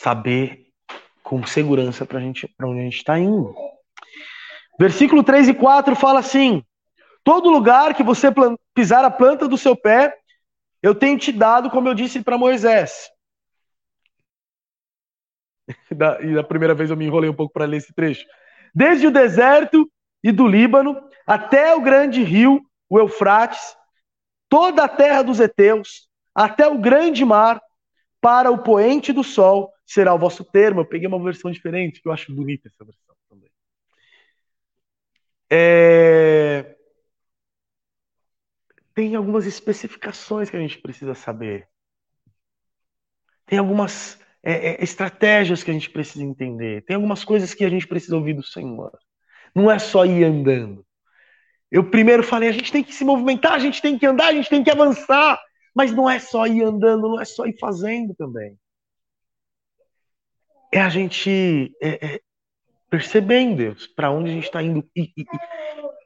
saber 0.00 0.66
com 1.22 1.46
segurança 1.46 2.06
para 2.06 2.20
gente, 2.20 2.48
onde 2.62 2.80
a 2.80 2.84
gente 2.84 2.96
está 2.96 3.18
indo. 3.18 3.54
Versículo 4.78 5.22
3 5.22 5.50
e 5.50 5.54
4 5.54 5.94
fala 5.94 6.20
assim: 6.20 6.64
Todo 7.22 7.50
lugar 7.50 7.94
que 7.94 8.02
você 8.02 8.28
pisar 8.74 9.04
a 9.04 9.10
planta 9.10 9.46
do 9.46 9.58
seu 9.58 9.76
pé, 9.76 10.16
eu 10.82 10.94
tenho 10.94 11.18
te 11.18 11.30
dado, 11.30 11.70
como 11.70 11.88
eu 11.88 11.94
disse 11.94 12.22
para 12.22 12.38
Moisés. 12.38 13.10
da, 15.94 16.20
e 16.22 16.34
da 16.34 16.42
primeira 16.42 16.74
vez 16.74 16.88
eu 16.88 16.96
me 16.96 17.04
enrolei 17.04 17.28
um 17.28 17.36
pouco 17.36 17.52
para 17.52 17.66
ler 17.66 17.76
esse 17.76 17.92
trecho. 17.92 18.24
Desde 18.74 19.06
o 19.06 19.10
deserto 19.10 19.90
e 20.24 20.32
do 20.32 20.46
Líbano 20.46 20.98
até 21.26 21.74
o 21.74 21.80
grande 21.80 22.22
rio, 22.22 22.62
o 22.88 22.98
Eufrates, 22.98 23.76
toda 24.48 24.84
a 24.84 24.88
terra 24.88 25.22
dos 25.22 25.40
heteus, 25.40 26.08
até 26.34 26.66
o 26.66 26.78
grande 26.78 27.24
mar, 27.24 27.60
para 28.20 28.50
o 28.50 28.62
poente 28.62 29.12
do 29.12 29.24
sol 29.24 29.72
será 29.90 30.14
o 30.14 30.18
vosso 30.18 30.44
termo. 30.44 30.80
Eu 30.80 30.86
peguei 30.86 31.08
uma 31.08 31.22
versão 31.22 31.50
diferente, 31.50 32.00
que 32.00 32.06
eu 32.08 32.12
acho 32.12 32.32
bonita 32.32 32.68
essa 32.68 32.84
versão 32.84 33.16
também. 33.28 33.50
É... 35.50 36.76
Tem 38.94 39.16
algumas 39.16 39.46
especificações 39.46 40.48
que 40.48 40.56
a 40.56 40.60
gente 40.60 40.78
precisa 40.78 41.14
saber. 41.14 41.68
Tem 43.46 43.58
algumas 43.58 44.20
é, 44.44 44.74
é, 44.74 44.84
estratégias 44.84 45.64
que 45.64 45.70
a 45.72 45.74
gente 45.74 45.90
precisa 45.90 46.22
entender, 46.24 46.84
tem 46.84 46.94
algumas 46.94 47.24
coisas 47.24 47.52
que 47.52 47.64
a 47.64 47.68
gente 47.68 47.86
precisa 47.86 48.16
ouvir 48.16 48.34
do 48.34 48.44
Senhor. 48.44 48.96
Não 49.52 49.68
é 49.68 49.78
só 49.80 50.06
ir 50.06 50.22
andando. 50.22 50.86
Eu 51.70 51.90
primeiro 51.90 52.22
falei, 52.22 52.48
a 52.48 52.52
gente 52.52 52.70
tem 52.70 52.84
que 52.84 52.94
se 52.94 53.04
movimentar, 53.04 53.54
a 53.54 53.58
gente 53.58 53.82
tem 53.82 53.98
que 53.98 54.06
andar, 54.06 54.28
a 54.28 54.34
gente 54.34 54.48
tem 54.48 54.62
que 54.62 54.70
avançar, 54.70 55.40
mas 55.74 55.92
não 55.92 56.08
é 56.08 56.20
só 56.20 56.46
ir 56.46 56.62
andando, 56.62 57.08
não 57.08 57.20
é 57.20 57.24
só 57.24 57.44
ir 57.44 57.56
fazendo 57.58 58.14
também. 58.14 58.56
É 60.72 60.80
a 60.80 60.88
gente 60.88 61.72
é, 61.82 62.14
é, 62.14 63.54
Deus 63.56 63.86
para 63.86 64.10
onde 64.10 64.30
a 64.30 64.34
gente 64.34 64.44
está 64.44 64.62
indo 64.62 64.88
e, 64.96 65.12
e, 65.16 65.24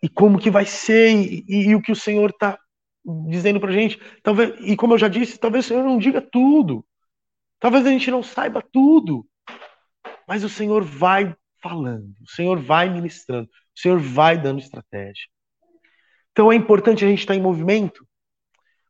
e, 0.02 0.08
como 0.08 0.38
que 0.38 0.50
vai 0.50 0.66
ser 0.66 1.10
e, 1.10 1.44
e 1.48 1.74
o 1.74 1.82
que 1.82 1.92
o 1.92 1.96
Senhor 1.96 2.30
está 2.30 2.58
dizendo 3.28 3.60
para 3.60 3.72
gente. 3.72 4.00
Talvez, 4.22 4.54
e 4.60 4.76
como 4.76 4.94
eu 4.94 4.98
já 4.98 5.08
disse, 5.08 5.38
talvez 5.38 5.64
o 5.64 5.68
Senhor 5.68 5.84
não 5.84 5.98
diga 5.98 6.20
tudo. 6.20 6.84
Talvez 7.58 7.86
a 7.86 7.90
gente 7.90 8.10
não 8.10 8.22
saiba 8.22 8.62
tudo. 8.72 9.26
Mas 10.26 10.44
o 10.44 10.48
Senhor 10.48 10.82
vai 10.82 11.34
falando, 11.62 12.14
o 12.20 12.28
Senhor 12.28 12.60
vai 12.60 12.90
ministrando, 12.90 13.48
o 13.48 13.80
Senhor 13.80 13.98
vai 13.98 14.36
dando 14.36 14.58
estratégia. 14.58 15.24
Então 16.32 16.52
é 16.52 16.54
importante 16.54 17.04
a 17.04 17.08
gente 17.08 17.20
estar 17.20 17.34
em 17.34 17.40
movimento, 17.40 18.06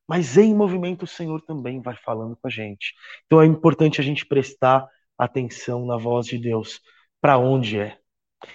mas 0.08 0.36
em 0.36 0.54
movimento 0.54 1.04
o 1.04 1.06
Senhor 1.06 1.40
também 1.42 1.80
vai 1.80 1.96
falando 1.96 2.36
com 2.36 2.48
a 2.48 2.50
gente. 2.50 2.94
Então 3.26 3.40
é 3.40 3.46
importante 3.46 4.00
a 4.00 4.04
gente 4.04 4.26
prestar 4.26 4.88
atenção 5.18 5.86
na 5.86 5.96
voz 5.96 6.26
de 6.26 6.38
Deus, 6.38 6.80
para 7.20 7.38
onde 7.38 7.78
é. 7.78 7.98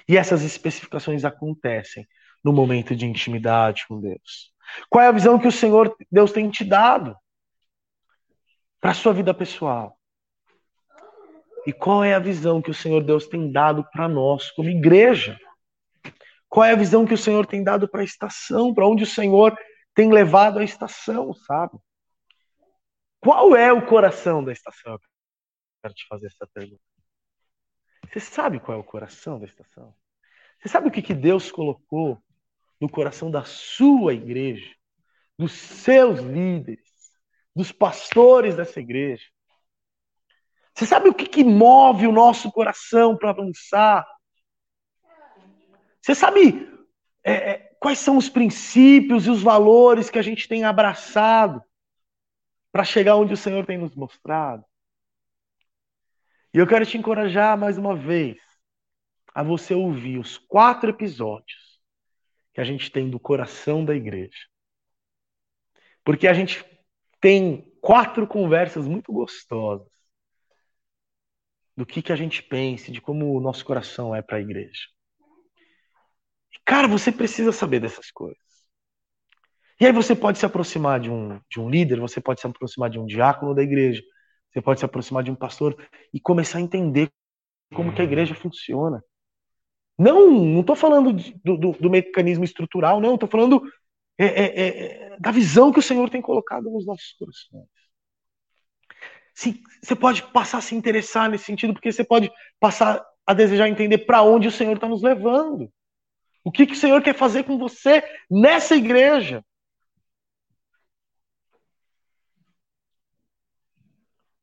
E 0.08 0.18
essas 0.18 0.44
especificações 0.44 1.26
acontecem 1.26 2.08
no 2.44 2.54
momento 2.54 2.96
de 2.96 3.06
intimidade 3.06 3.86
com 3.88 4.00
Deus. 4.00 4.54
Qual 4.90 5.04
é 5.04 5.08
a 5.08 5.12
visão 5.12 5.40
que 5.40 5.48
o 5.48 5.52
Senhor 5.52 5.96
Deus 6.12 6.32
tem 6.32 6.50
te 6.50 6.64
dado 6.64 7.16
para 8.80 8.92
a 8.92 8.94
sua 8.94 9.14
vida 9.14 9.34
pessoal? 9.34 9.98
E 11.66 11.74
qual 11.74 12.04
é 12.04 12.14
a 12.14 12.20
visão 12.20 12.62
que 12.62 12.72
o 12.72 12.74
Senhor 12.74 13.04
Deus 13.04 13.28
tem 13.28 13.52
dado 13.52 13.86
para 13.92 14.08
nós 14.08 14.52
como 14.52 14.70
igreja? 14.70 15.38
Qual 16.48 16.66
é 16.66 16.72
a 16.72 16.76
visão 16.76 17.06
que 17.06 17.14
o 17.14 17.18
Senhor 17.18 17.46
tem 17.46 17.64
dado 17.64 17.88
para 17.88 18.02
a 18.02 18.04
estação? 18.04 18.74
Para 18.74 18.88
onde 18.88 19.04
o 19.04 19.08
Senhor 19.08 19.56
tem 19.94 20.12
levado 20.12 20.60
a 20.60 20.64
estação, 20.64 21.34
sabe? 21.34 21.78
Qual 23.20 23.56
é 23.56 23.72
o 23.72 23.86
coração 23.86 24.44
da 24.44 24.52
estação? 24.52 24.98
Quero 25.82 25.94
te 25.94 26.06
fazer 26.08 26.28
essa 26.28 26.48
pergunta. 26.48 26.82
Você 28.08 28.20
sabe 28.20 28.60
qual 28.60 28.78
é 28.78 28.82
o 28.82 28.84
coração 28.84 29.40
da 29.40 29.46
estação? 29.46 29.94
Você 30.60 30.68
sabe 30.68 30.88
o 30.88 30.92
que, 30.92 31.02
que 31.02 31.14
Deus 31.14 31.52
colocou 31.52 32.22
no 32.80 32.90
coração 32.90 33.30
da 33.30 33.44
sua 33.44 34.14
igreja, 34.14 34.74
dos 35.38 35.52
seus 35.54 36.20
líderes, 36.20 36.90
dos 37.56 37.72
pastores 37.72 38.56
dessa 38.56 38.80
igreja? 38.80 39.26
Você 40.74 40.86
sabe 40.86 41.10
o 41.10 41.14
que, 41.14 41.28
que 41.28 41.44
move 41.44 42.08
o 42.08 42.12
nosso 42.12 42.52
coração 42.52 43.16
para 43.18 43.30
avançar? 43.30 44.08
Você 46.02 46.16
sabe 46.16 46.68
é, 47.24 47.34
é, 47.34 47.58
quais 47.80 48.00
são 48.00 48.18
os 48.18 48.30
princípios 48.30 49.28
e 49.28 49.30
os 49.30 49.44
valores 49.44 50.10
que 50.10 50.18
a 50.18 50.22
gente 50.22 50.48
tem 50.48 50.64
abraçado 50.64 51.62
para 52.72 52.84
chegar 52.84 53.16
onde 53.18 53.34
o 53.34 53.38
Senhor 53.38 53.66
tem 53.66 53.78
nos 53.78 53.96
mostrado? 53.96 54.64
E 56.54 56.58
eu 56.58 56.68
quero 56.68 56.86
te 56.86 56.98
encorajar 56.98 57.58
mais 57.58 57.78
uma 57.78 57.96
vez 57.96 58.38
a 59.34 59.44
você 59.44 59.74
ouvir 59.74 60.18
os 60.18 60.38
quatro 60.38 60.90
episódios 60.90 61.80
que 62.54 62.60
a 62.60 62.64
gente 62.64 62.92
tem 62.92 63.10
do 63.10 63.20
coração 63.20 63.86
da 63.86 63.96
igreja. 63.96 64.48
Porque 66.04 66.28
a 66.28 66.34
gente 66.34 66.66
tem 67.22 67.72
quatro 67.82 68.26
conversas 68.28 68.88
muito 68.88 69.14
gostosas 69.14 69.88
do 71.78 71.86
que, 71.86 72.02
que 72.02 72.12
a 72.12 72.16
gente 72.16 72.42
pensa, 72.42 72.92
de 72.92 73.00
como 73.00 73.34
o 73.34 73.40
nosso 73.40 73.64
coração 73.64 74.16
é 74.16 74.22
para 74.22 74.38
a 74.38 74.42
igreja. 74.42 74.88
E, 76.52 76.60
cara, 76.66 76.88
você 76.88 77.12
precisa 77.12 77.52
saber 77.52 77.80
dessas 77.80 78.12
coisas. 78.12 78.38
E 79.80 79.86
aí 79.86 79.94
você 79.94 80.14
pode 80.14 80.40
se 80.40 80.46
aproximar 80.46 81.00
de 81.00 81.10
um, 81.10 81.40
de 81.50 81.60
um 81.60 81.70
líder, 81.70 82.00
você 82.00 82.20
pode 82.20 82.42
se 82.42 82.48
aproximar 82.48 82.90
de 82.90 83.00
um 83.00 83.06
diácono 83.06 83.56
da 83.56 83.64
igreja, 83.64 84.04
você 84.52 84.62
pode 84.62 84.80
se 84.80 84.86
aproximar 84.86 85.24
de 85.24 85.32
um 85.32 85.36
pastor 85.36 85.76
e 86.14 86.20
começar 86.20 86.58
a 86.58 86.62
entender 86.62 87.12
como 87.74 87.94
que 87.94 88.02
a 88.02 88.06
igreja 88.06 88.34
funciona. 88.34 89.04
Não, 89.98 90.32
não 90.32 90.62
estou 90.62 90.76
falando 90.76 91.14
de, 91.14 91.34
do, 91.44 91.58
do, 91.58 91.72
do, 91.74 91.90
mecanismo 91.90 92.44
estrutural, 92.44 93.02
não, 93.02 93.16
estou 93.16 93.30
falando 93.30 93.62
é, 94.18 94.26
é, 94.26 94.70
é, 95.14 95.18
da 95.20 95.32
visão 95.32 95.72
que 95.72 95.80
o 95.80 95.84
Senhor 95.84 96.10
tem 96.10 96.22
colocado 96.22 96.70
nos 96.70 96.86
nossos 96.86 97.14
corações 97.14 97.68
se, 99.40 99.64
você 99.82 99.96
pode 99.96 100.22
passar 100.34 100.58
a 100.58 100.62
se 100.62 100.76
interessar 100.76 101.30
nesse 101.30 101.46
sentido, 101.46 101.72
porque 101.72 101.90
você 101.90 102.04
pode 102.04 102.30
passar 102.60 103.02
a 103.26 103.34
desejar 103.34 103.70
entender 103.70 104.00
para 104.00 104.22
onde 104.22 104.50
o 104.50 104.52
Senhor 104.52 104.76
está 104.76 104.86
nos 104.86 105.02
levando. 105.02 105.72
O 106.44 106.52
que, 106.52 106.66
que 106.66 106.74
o 106.74 106.78
Senhor 106.78 107.02
quer 107.02 107.16
fazer 107.16 107.44
com 107.44 107.58
você 107.58 108.04
nessa 108.30 108.76
igreja? 108.76 109.42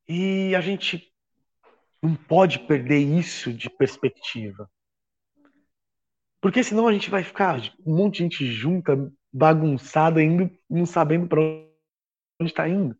E 0.07 0.55
a 0.55 0.61
gente 0.61 1.11
não 2.01 2.15
pode 2.15 2.59
perder 2.59 2.99
isso 2.99 3.51
de 3.51 3.69
perspectiva. 3.69 4.69
Porque 6.39 6.63
senão 6.63 6.87
a 6.87 6.93
gente 6.93 7.09
vai 7.09 7.23
ficar 7.23 7.59
um 7.85 7.95
monte 7.95 8.17
de 8.17 8.23
gente 8.23 8.45
junta, 8.45 9.11
bagunçada, 9.33 10.23
indo, 10.23 10.49
não 10.69 10.85
sabendo 10.85 11.27
para 11.27 11.41
onde 11.41 12.51
está 12.51 12.67
indo. 12.69 12.95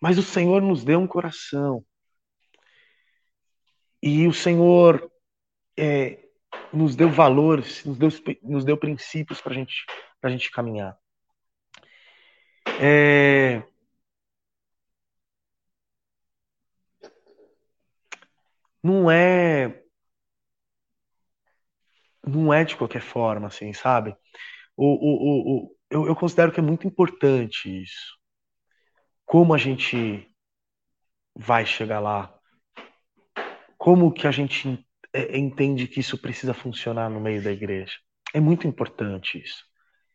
Mas 0.00 0.18
o 0.18 0.22
Senhor 0.22 0.60
nos 0.60 0.84
deu 0.84 0.98
um 0.98 1.06
coração. 1.06 1.84
E 4.02 4.26
o 4.26 4.32
Senhor 4.32 5.10
é, 5.78 6.18
nos 6.72 6.96
deu 6.96 7.08
valores, 7.08 7.84
nos 7.84 7.98
deu, 7.98 8.10
nos 8.42 8.64
deu 8.64 8.76
princípios 8.76 9.40
para 9.40 9.54
gente, 9.54 9.84
a 10.20 10.28
gente 10.28 10.50
caminhar. 10.50 10.98
É... 12.80 13.62
Não 18.82 19.10
é. 19.10 19.80
Não 22.26 22.52
é 22.52 22.64
de 22.64 22.76
qualquer 22.76 23.02
forma, 23.02 23.48
assim, 23.48 23.72
sabe? 23.72 24.16
O, 24.76 24.86
o, 24.86 25.66
o, 25.66 25.76
eu, 25.90 26.06
eu 26.06 26.16
considero 26.16 26.52
que 26.52 26.60
é 26.60 26.62
muito 26.62 26.86
importante 26.86 27.82
isso 27.82 28.22
como 29.32 29.54
a 29.54 29.58
gente 29.58 30.30
vai 31.34 31.64
chegar 31.64 32.00
lá? 32.00 32.34
Como 33.78 34.12
que 34.12 34.26
a 34.26 34.30
gente 34.30 34.86
é, 35.10 35.38
entende 35.38 35.88
que 35.88 36.00
isso 36.00 36.18
precisa 36.18 36.52
funcionar 36.52 37.08
no 37.08 37.18
meio 37.18 37.42
da 37.42 37.50
igreja? 37.50 37.94
É 38.34 38.38
muito 38.38 38.66
importante 38.66 39.42
isso. 39.42 39.64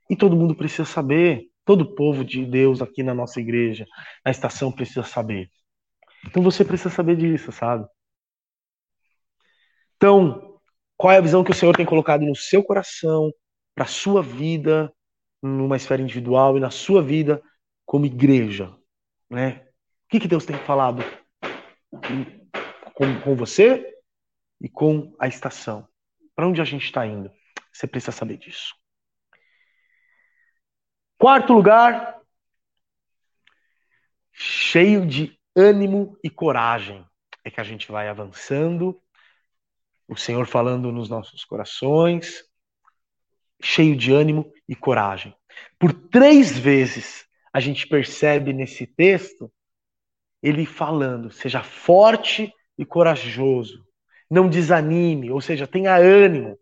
E 0.07 0.15
todo 0.15 0.35
mundo 0.35 0.53
precisa 0.53 0.85
saber, 0.85 1.47
todo 1.65 1.81
o 1.81 1.95
povo 1.95 2.23
de 2.23 2.45
Deus 2.45 2.79
aqui 2.79 3.01
na 3.01 3.15
nossa 3.15 3.41
igreja, 3.41 3.87
na 4.23 4.29
estação 4.29 4.71
precisa 4.71 5.01
saber. 5.01 5.49
Então 6.27 6.43
você 6.43 6.63
precisa 6.63 6.91
saber 6.91 7.17
disso, 7.17 7.51
sabe? 7.51 7.87
Então, 9.97 10.59
qual 10.95 11.11
é 11.11 11.17
a 11.17 11.21
visão 11.21 11.43
que 11.43 11.51
o 11.51 11.55
Senhor 11.55 11.75
tem 11.75 11.85
colocado 11.85 12.23
no 12.23 12.35
seu 12.35 12.63
coração, 12.63 13.31
para 13.75 13.85
a 13.85 13.87
sua 13.87 14.21
vida, 14.21 14.93
numa 15.41 15.75
esfera 15.75 16.01
individual 16.01 16.55
e 16.55 16.59
na 16.59 16.69
sua 16.69 17.01
vida 17.01 17.41
como 17.85 18.05
igreja? 18.05 18.75
Né? 19.29 19.67
O 20.05 20.09
que, 20.09 20.19
que 20.19 20.27
Deus 20.27 20.45
tem 20.45 20.55
falado 20.55 21.03
com, 22.93 23.21
com 23.23 23.35
você 23.35 23.95
e 24.61 24.69
com 24.69 25.13
a 25.19 25.27
estação? 25.27 25.87
Para 26.35 26.47
onde 26.47 26.61
a 26.61 26.65
gente 26.65 26.85
está 26.85 27.05
indo? 27.05 27.31
Você 27.73 27.87
precisa 27.87 28.11
saber 28.11 28.37
disso. 28.37 28.75
Quarto 31.17 31.53
lugar, 31.53 32.21
cheio 34.31 35.05
de 35.05 35.35
ânimo 35.55 36.15
e 36.23 36.29
coragem. 36.29 37.03
É 37.43 37.49
que 37.49 37.59
a 37.59 37.63
gente 37.63 37.91
vai 37.91 38.07
avançando, 38.07 39.01
o 40.07 40.15
Senhor 40.15 40.47
falando 40.47 40.91
nos 40.91 41.09
nossos 41.09 41.43
corações, 41.43 42.43
cheio 43.61 43.95
de 43.95 44.11
ânimo 44.11 44.51
e 44.67 44.75
coragem. 44.75 45.35
Por 45.79 45.93
três 45.93 46.57
vezes 46.57 47.25
a 47.51 47.59
gente 47.59 47.87
percebe 47.87 48.53
nesse 48.53 48.85
texto 48.85 49.51
ele 50.41 50.65
falando: 50.65 51.31
seja 51.31 51.63
forte 51.63 52.53
e 52.77 52.85
corajoso, 52.85 53.85
não 54.29 54.49
desanime, 54.49 55.31
ou 55.31 55.41
seja, 55.41 55.67
tenha 55.67 55.95
ânimo. 55.95 56.57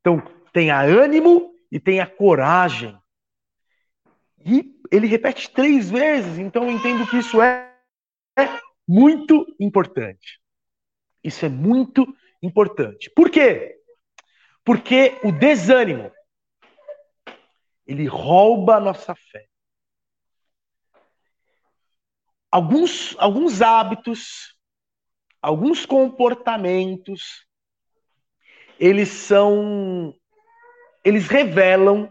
Então, 0.00 0.22
tenha 0.52 0.80
ânimo 0.80 1.54
e 1.70 1.78
tenha 1.78 2.06
coragem. 2.06 2.98
E 4.44 4.74
ele 4.90 5.06
repete 5.06 5.50
três 5.50 5.90
vezes, 5.90 6.38
então 6.38 6.64
eu 6.64 6.70
entendo 6.70 7.06
que 7.06 7.18
isso 7.18 7.40
é, 7.40 7.72
é 8.36 8.60
muito 8.88 9.46
importante. 9.60 10.40
Isso 11.22 11.46
é 11.46 11.48
muito 11.48 12.02
importante. 12.02 12.21
Por 13.14 13.30
quê? 13.30 13.78
Porque 14.64 15.18
o 15.22 15.30
desânimo 15.30 16.10
ele 17.86 18.06
rouba 18.06 18.76
a 18.76 18.80
nossa 18.80 19.14
fé 19.14 19.46
alguns, 22.52 23.16
alguns 23.18 23.62
hábitos, 23.62 24.54
alguns 25.40 25.86
comportamentos, 25.86 27.46
eles 28.78 29.08
são. 29.08 30.14
Eles 31.02 31.26
revelam 31.26 32.08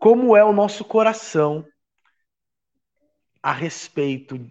como 0.00 0.36
é 0.36 0.42
o 0.42 0.52
nosso 0.52 0.84
coração 0.84 1.64
a 3.40 3.52
respeito 3.52 4.50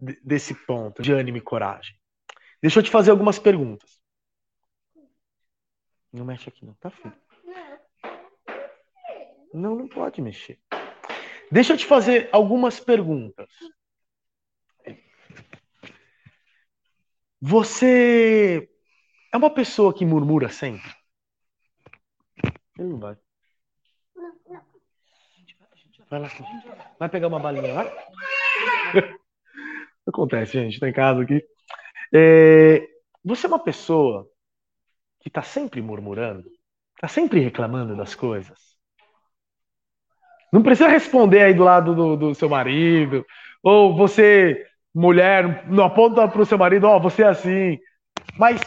desse 0.00 0.54
ponto 0.66 1.00
de 1.00 1.12
ânimo 1.12 1.36
e 1.36 1.40
coragem. 1.40 1.99
Deixa 2.62 2.78
eu 2.78 2.82
te 2.82 2.90
fazer 2.90 3.10
algumas 3.10 3.38
perguntas. 3.38 4.00
Não 6.12 6.24
mexe 6.24 6.48
aqui, 6.48 6.66
não, 6.66 6.74
tá, 6.74 6.90
filho? 6.90 7.14
Não, 9.52 9.74
não 9.74 9.88
pode 9.88 10.20
mexer. 10.20 10.58
Deixa 11.50 11.72
eu 11.72 11.76
te 11.76 11.86
fazer 11.86 12.28
algumas 12.32 12.78
perguntas. 12.78 13.48
Você 17.40 18.68
é 19.32 19.36
uma 19.36 19.52
pessoa 19.52 19.94
que 19.94 20.04
murmura 20.04 20.48
sempre? 20.48 20.94
Ele 22.78 22.88
não 22.88 22.98
vai. 22.98 23.16
Vai 26.10 26.20
lá. 26.20 26.28
Vai 26.98 27.08
pegar 27.08 27.28
uma 27.28 27.40
balinha, 27.40 27.72
vai. 27.72 27.86
Acontece, 30.06 30.52
gente, 30.52 30.80
tá 30.80 30.88
em 30.88 30.92
casa 30.92 31.22
aqui. 31.22 31.42
É, 32.12 32.86
você 33.24 33.46
é 33.46 33.48
uma 33.48 33.58
pessoa 33.58 34.28
que 35.20 35.28
está 35.28 35.42
sempre 35.42 35.80
murmurando? 35.80 36.50
Está 36.94 37.08
sempre 37.08 37.40
reclamando 37.40 37.96
das 37.96 38.14
coisas? 38.14 38.58
Não 40.52 40.62
precisa 40.62 40.88
responder 40.88 41.42
aí 41.42 41.54
do 41.54 41.62
lado 41.62 41.94
do, 41.94 42.16
do 42.16 42.34
seu 42.34 42.48
marido, 42.48 43.24
ou 43.62 43.96
você, 43.96 44.66
mulher, 44.94 45.68
não 45.68 45.84
aponta 45.84 46.26
para 46.28 46.42
o 46.42 46.46
seu 46.46 46.58
marido, 46.58 46.86
ó, 46.86 46.96
oh, 46.96 47.00
você 47.00 47.22
é 47.22 47.28
assim. 47.28 47.78
Mas 48.36 48.60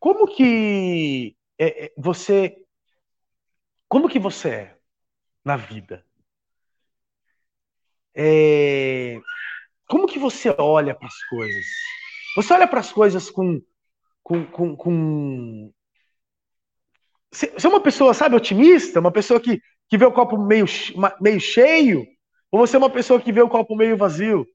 como 0.00 0.26
que 0.26 1.36
é, 1.58 1.86
é, 1.86 1.92
você. 1.96 2.56
Como 3.88 4.08
que 4.08 4.18
você 4.18 4.48
é 4.48 4.76
na 5.44 5.56
vida? 5.56 6.04
É, 8.14 9.20
como 9.86 10.06
que 10.06 10.18
você 10.18 10.54
olha 10.58 10.94
para 10.94 11.06
as 11.06 11.24
coisas? 11.24 11.64
Você 12.36 12.52
olha 12.52 12.66
para 12.66 12.80
as 12.80 12.92
coisas 12.92 13.30
com, 13.30 13.60
com, 14.22 14.44
com, 14.46 14.76
com... 14.76 15.72
Você 17.30 17.52
é 17.64 17.68
uma 17.68 17.80
pessoa, 17.80 18.14
sabe, 18.14 18.36
otimista? 18.36 19.00
Uma 19.00 19.12
pessoa 19.12 19.40
que, 19.40 19.60
que 19.88 19.98
vê 19.98 20.04
o 20.04 20.12
copo 20.12 20.38
meio, 20.38 20.66
meio 21.20 21.40
cheio? 21.40 22.06
Ou 22.50 22.60
você 22.60 22.76
é 22.76 22.78
uma 22.78 22.90
pessoa 22.90 23.20
que 23.20 23.32
vê 23.32 23.40
o 23.40 23.48
copo 23.48 23.74
meio 23.74 23.96
vazio? 23.96 24.46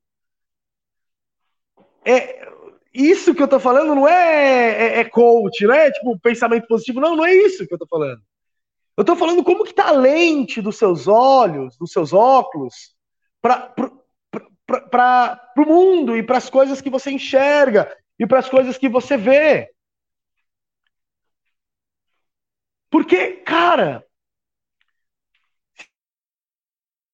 É, 2.05 2.47
isso 2.93 3.35
que 3.35 3.43
eu 3.43 3.47
tô 3.47 3.59
falando 3.59 3.93
não 3.93 4.07
é, 4.07 4.95
é, 4.95 4.99
é 4.99 5.03
coach, 5.05 5.65
não 5.65 5.73
é 5.73 5.91
tipo 5.91 6.17
pensamento 6.19 6.67
positivo, 6.67 6.99
não, 6.99 7.15
não 7.15 7.25
é 7.25 7.33
isso 7.33 7.67
que 7.67 7.73
eu 7.73 7.77
tô 7.77 7.87
falando. 7.87 8.21
Eu 8.95 9.03
tô 9.03 9.15
falando 9.15 9.43
como 9.43 9.63
que 9.63 9.73
tá 9.73 9.89
a 9.89 9.91
lente 9.91 10.61
dos 10.61 10.77
seus 10.77 11.07
olhos, 11.07 11.77
dos 11.77 11.91
seus 11.91 12.13
óculos, 12.13 12.95
para 13.39 13.71
o 14.69 15.65
mundo 15.65 16.17
e 16.17 16.23
para 16.23 16.37
as 16.37 16.49
coisas 16.49 16.81
que 16.81 16.89
você 16.89 17.11
enxerga 17.11 17.95
e 18.19 18.27
para 18.27 18.39
as 18.39 18.49
coisas 18.49 18.77
que 18.77 18.89
você 18.89 19.15
vê. 19.15 19.69
Porque, 22.89 23.33
cara, 23.37 24.05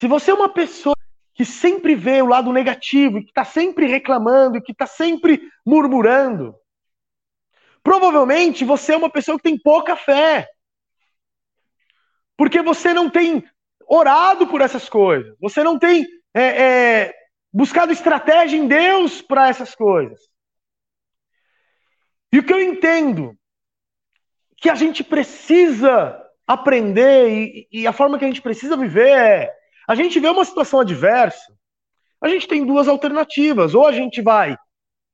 se 0.02 0.08
você 0.08 0.32
é 0.32 0.34
uma 0.34 0.50
pessoa 0.50 0.96
que 1.34 1.44
sempre 1.44 1.96
vê 1.96 2.22
o 2.22 2.28
lado 2.28 2.54
negativo, 2.54 3.18
e 3.18 3.24
que 3.24 3.30
está 3.30 3.44
sempre 3.44 3.88
reclamando, 3.88 4.58
e 4.58 4.62
que 4.62 4.72
está 4.72 4.86
sempre 4.86 5.42
murmurando, 5.66 6.56
provavelmente 7.82 8.64
você 8.64 8.94
é 8.94 8.98
uma 8.98 9.10
pessoa 9.10 9.38
que 9.38 9.44
tem 9.44 9.58
pouca 9.58 9.96
fé. 9.96 10.48
Porque 12.38 12.62
você 12.62 12.94
não 12.94 13.10
tem 13.10 13.44
orado 13.88 14.48
por 14.48 14.62
essas 14.62 14.88
coisas, 14.88 15.36
você 15.40 15.64
não 15.64 15.78
tem 15.80 16.06
é, 16.34 16.44
é, 16.44 17.23
buscado 17.54 17.92
estratégia 17.92 18.58
em 18.58 18.68
Deus 18.68 19.22
para 19.22 19.48
essas 19.48 19.76
coisas. 19.76 20.20
E 22.32 22.40
o 22.40 22.44
que 22.44 22.52
eu 22.52 22.62
entendo 22.62 23.38
que 24.58 24.70
a 24.70 24.76
gente 24.76 25.04
precisa 25.04 26.20
aprender 26.48 27.30
e, 27.30 27.68
e, 27.72 27.88
a 27.88 27.94
forma 27.94 28.18
que 28.18 28.26
a 28.26 28.28
gente 28.28 28.42
precisa 28.42 28.76
viver 28.76 29.10
é 29.10 29.54
a 29.88 29.96
gente 29.96 30.20
vê 30.20 30.30
uma 30.30 30.46
situação 30.46 30.80
adversa, 30.80 31.54
a 32.22 32.28
gente 32.30 32.48
tem 32.48 32.66
duas 32.66 32.88
alternativas. 32.88 33.76
Ou 33.76 33.86
a 33.86 33.92
gente 33.92 34.22
vai 34.22 34.58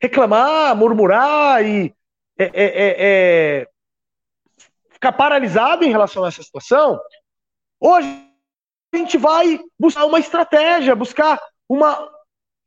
reclamar, 0.01 0.75
murmurar 0.75 1.65
e 1.65 1.93
é, 2.37 2.45
é, 2.45 2.51
é, 2.53 2.95
é 3.61 3.67
ficar 4.89 5.11
paralisado 5.13 5.83
em 5.83 5.89
relação 5.89 6.23
a 6.23 6.27
essa 6.27 6.43
situação, 6.43 6.99
ou 7.79 7.95
a 7.95 8.01
gente 8.93 9.17
vai 9.17 9.59
buscar 9.79 10.05
uma 10.05 10.19
estratégia, 10.19 10.95
buscar 10.95 11.39
uma, 11.67 12.09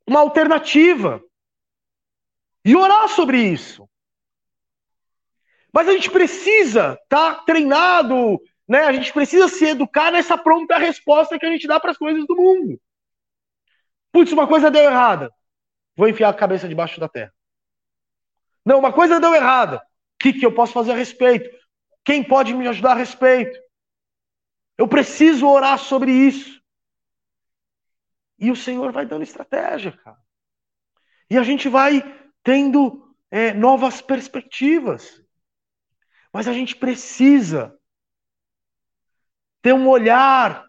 uma 0.07 0.21
alternativa 0.21 1.23
e 2.65 2.77
orar 2.77 3.09
sobre 3.09 3.39
isso. 3.39 3.89
Mas 5.73 5.89
a 5.89 5.93
gente 5.93 6.11
precisa 6.11 6.99
estar 7.03 7.35
tá 7.37 7.43
treinado, 7.45 8.41
né? 8.69 8.81
A 8.81 8.93
gente 8.93 9.13
precisa 9.13 9.49
se 9.49 9.65
educar 9.65 10.11
nessa 10.11 10.37
pronta 10.37 10.77
resposta 10.77 11.39
que 11.39 11.47
a 11.47 11.51
gente 11.51 11.67
dá 11.67 11.81
para 11.81 11.91
as 11.91 11.97
coisas 11.97 12.27
do 12.27 12.37
mundo. 12.37 12.81
Putz, 14.13 14.31
uma 14.33 14.47
coisa 14.47 14.71
deu 14.71 14.83
errada. 14.83 15.33
Vou 15.97 16.09
enfiar 16.09 16.29
a 16.29 16.35
cabeça 16.35 16.69
debaixo 16.69 17.01
da 17.01 17.09
terra. 17.09 17.33
Não, 18.65 18.79
uma 18.79 18.93
coisa 18.93 19.19
deu 19.19 19.35
errada. 19.35 19.79
O 19.79 19.83
que, 20.19 20.33
que 20.33 20.47
eu 20.47 20.55
posso 20.55 20.73
fazer 20.73 20.93
a 20.93 20.97
respeito? 20.97 21.51
Quem 22.05 22.23
pode 22.23 22.55
me 22.55 22.69
ajudar 22.69 22.93
a 22.93 22.97
respeito? 22.97 23.59
Eu 24.77 24.87
preciso 24.87 25.49
orar 25.49 25.79
sobre 25.79 26.13
isso. 26.13 26.62
E 28.39 28.51
o 28.51 28.57
Senhor 28.57 28.91
vai 28.93 29.07
dando 29.07 29.23
estratégia, 29.23 29.93
cara. 29.93 30.19
E 31.31 31.39
a 31.39 31.43
gente 31.43 31.69
vai 31.69 32.03
tendo 32.43 33.17
é, 33.31 33.55
novas 33.55 34.01
perspectivas. 34.01 35.23
Mas 36.33 36.49
a 36.49 36.53
gente 36.53 36.77
precisa 36.77 37.79
ter 39.61 39.73
um 39.73 39.89
olhar 39.89 40.67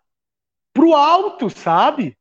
para 0.71 0.85
o 0.85 0.95
alto, 0.95 1.49
sabe? 1.49 2.17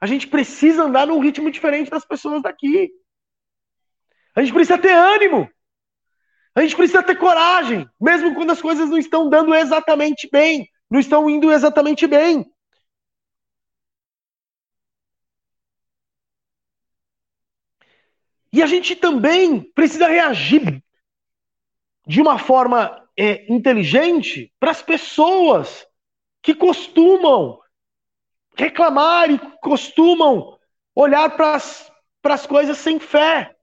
A 0.00 0.06
gente 0.06 0.26
precisa 0.26 0.84
andar 0.84 1.06
num 1.06 1.20
ritmo 1.20 1.50
diferente 1.50 1.90
das 1.90 2.04
pessoas 2.04 2.42
daqui. 2.42 2.90
A 4.34 4.42
gente 4.42 4.52
precisa 4.52 4.78
ter 4.78 4.92
ânimo. 4.92 5.48
A 6.54 6.62
gente 6.62 6.76
precisa 6.76 7.02
ter 7.02 7.16
coragem, 7.16 7.88
mesmo 8.00 8.34
quando 8.34 8.50
as 8.50 8.62
coisas 8.62 8.88
não 8.88 8.96
estão 8.96 9.28
dando 9.28 9.54
exatamente 9.54 10.28
bem, 10.30 10.66
não 10.90 10.98
estão 10.98 11.28
indo 11.28 11.52
exatamente 11.52 12.06
bem. 12.06 12.50
E 18.56 18.62
a 18.62 18.66
gente 18.66 18.96
também 18.96 19.60
precisa 19.60 20.08
reagir 20.08 20.82
de 22.06 22.22
uma 22.22 22.38
forma 22.38 23.06
é, 23.14 23.52
inteligente 23.52 24.50
para 24.58 24.70
as 24.70 24.80
pessoas 24.80 25.86
que 26.40 26.54
costumam 26.54 27.60
reclamar 28.56 29.30
e 29.30 29.38
costumam 29.60 30.58
olhar 30.94 31.36
para 31.36 31.54
as 32.32 32.46
coisas 32.46 32.78
sem 32.78 32.98
fé. 32.98 33.54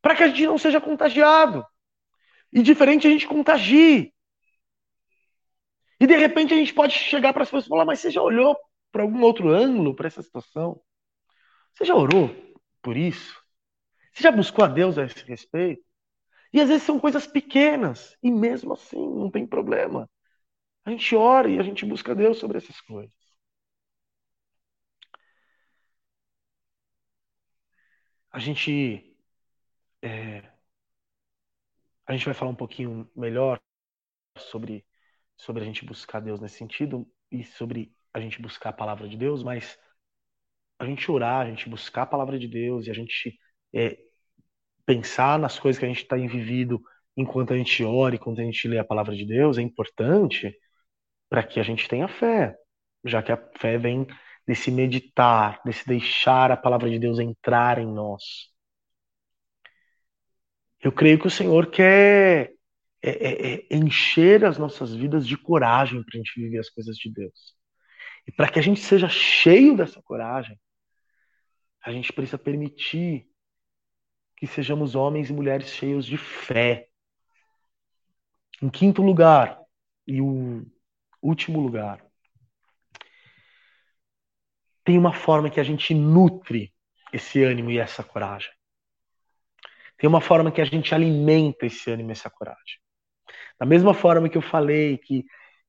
Para 0.00 0.16
que 0.16 0.22
a 0.22 0.28
gente 0.28 0.46
não 0.46 0.56
seja 0.56 0.80
contagiado. 0.80 1.66
E 2.50 2.62
diferente 2.62 3.06
a 3.06 3.10
gente 3.10 3.28
contagie. 3.28 4.10
E 6.00 6.06
de 6.06 6.16
repente 6.16 6.54
a 6.54 6.56
gente 6.56 6.72
pode 6.72 6.94
chegar 6.94 7.34
para 7.34 7.42
as 7.42 7.48
pessoas 7.50 7.66
e 7.66 7.68
falar: 7.68 7.84
Mas 7.84 8.00
você 8.00 8.10
já 8.10 8.22
olhou 8.22 8.56
para 8.90 9.02
algum 9.02 9.20
outro 9.20 9.50
ângulo 9.50 9.94
para 9.94 10.06
essa 10.06 10.22
situação? 10.22 10.80
Você 11.74 11.84
já 11.84 11.94
orou 11.94 12.51
por 12.82 12.96
isso? 12.96 13.40
Você 14.12 14.22
já 14.24 14.32
buscou 14.32 14.64
a 14.64 14.68
Deus 14.68 14.98
a 14.98 15.04
esse 15.04 15.24
respeito? 15.24 15.84
E 16.52 16.60
às 16.60 16.68
vezes 16.68 16.84
são 16.84 17.00
coisas 17.00 17.26
pequenas, 17.26 18.16
e 18.22 18.30
mesmo 18.30 18.74
assim 18.74 18.98
não 18.98 19.30
tem 19.30 19.46
problema. 19.46 20.08
A 20.84 20.90
gente 20.90 21.14
ora 21.16 21.48
e 21.50 21.58
a 21.58 21.62
gente 21.62 21.86
busca 21.86 22.14
Deus 22.14 22.38
sobre 22.38 22.58
essas 22.58 22.80
coisas. 22.82 23.14
A 28.30 28.38
gente 28.38 29.14
é, 30.02 30.42
a 32.06 32.12
gente 32.12 32.24
vai 32.24 32.34
falar 32.34 32.50
um 32.50 32.54
pouquinho 32.54 33.10
melhor 33.16 33.60
sobre 34.38 34.84
sobre 35.36 35.62
a 35.62 35.66
gente 35.66 35.84
buscar 35.84 36.20
Deus 36.20 36.40
nesse 36.40 36.56
sentido 36.58 37.10
e 37.30 37.44
sobre 37.44 37.94
a 38.12 38.20
gente 38.20 38.40
buscar 38.40 38.70
a 38.70 38.72
palavra 38.72 39.08
de 39.08 39.16
Deus, 39.16 39.42
mas 39.42 39.78
a 40.78 40.86
gente 40.86 41.10
orar, 41.10 41.46
a 41.46 41.50
gente 41.50 41.68
buscar 41.68 42.02
a 42.02 42.06
palavra 42.06 42.38
de 42.38 42.48
Deus 42.48 42.86
e 42.86 42.90
a 42.90 42.94
gente 42.94 43.38
é, 43.74 43.98
pensar 44.86 45.38
nas 45.38 45.58
coisas 45.58 45.78
que 45.78 45.84
a 45.84 45.88
gente 45.88 46.02
está 46.02 46.16
vivido 46.16 46.82
enquanto 47.16 47.52
a 47.52 47.56
gente 47.56 47.84
ora, 47.84 48.14
enquanto 48.14 48.40
a 48.40 48.44
gente 48.44 48.66
lê 48.68 48.78
a 48.78 48.84
palavra 48.84 49.14
de 49.14 49.24
Deus, 49.24 49.58
é 49.58 49.62
importante 49.62 50.54
para 51.28 51.42
que 51.42 51.60
a 51.60 51.62
gente 51.62 51.88
tenha 51.88 52.08
fé, 52.08 52.56
já 53.04 53.22
que 53.22 53.32
a 53.32 53.38
fé 53.58 53.78
vem 53.78 54.06
desse 54.46 54.70
meditar, 54.70 55.60
desse 55.64 55.86
deixar 55.86 56.50
a 56.50 56.56
palavra 56.56 56.90
de 56.90 56.98
Deus 56.98 57.18
entrar 57.18 57.78
em 57.78 57.86
nós. 57.86 58.50
Eu 60.82 60.92
creio 60.92 61.18
que 61.18 61.26
o 61.26 61.30
Senhor 61.30 61.70
quer 61.70 62.52
é, 63.02 63.10
é, 63.10 63.54
é 63.70 63.76
encher 63.76 64.44
as 64.44 64.58
nossas 64.58 64.94
vidas 64.94 65.26
de 65.26 65.36
coragem 65.36 66.02
para 66.02 66.14
a 66.14 66.18
gente 66.18 66.40
viver 66.40 66.58
as 66.58 66.70
coisas 66.70 66.96
de 66.96 67.10
Deus. 67.12 67.54
E 68.26 68.32
para 68.32 68.50
que 68.50 68.58
a 68.58 68.62
gente 68.62 68.80
seja 68.80 69.08
cheio 69.08 69.76
dessa 69.76 70.00
coragem, 70.02 70.58
a 71.84 71.90
gente 71.90 72.12
precisa 72.12 72.38
permitir 72.38 73.28
que 74.36 74.46
sejamos 74.46 74.94
homens 74.94 75.30
e 75.30 75.32
mulheres 75.32 75.68
cheios 75.68 76.06
de 76.06 76.16
fé. 76.16 76.88
Em 78.60 78.68
quinto 78.68 79.02
lugar, 79.02 79.60
e 80.06 80.20
o 80.20 80.64
último 81.20 81.60
lugar, 81.60 82.04
tem 84.84 84.98
uma 84.98 85.12
forma 85.12 85.50
que 85.50 85.60
a 85.60 85.64
gente 85.64 85.94
nutre 85.94 86.72
esse 87.12 87.42
ânimo 87.42 87.70
e 87.70 87.78
essa 87.78 88.02
coragem. 88.02 88.50
Tem 89.96 90.08
uma 90.08 90.20
forma 90.20 90.50
que 90.50 90.60
a 90.60 90.64
gente 90.64 90.94
alimenta 90.94 91.66
esse 91.66 91.90
ânimo 91.90 92.10
e 92.10 92.12
essa 92.12 92.30
coragem. 92.30 92.80
Da 93.58 93.66
mesma 93.66 93.94
forma 93.94 94.28
que 94.28 94.36
eu 94.36 94.42
falei 94.42 94.98
que 94.98 95.24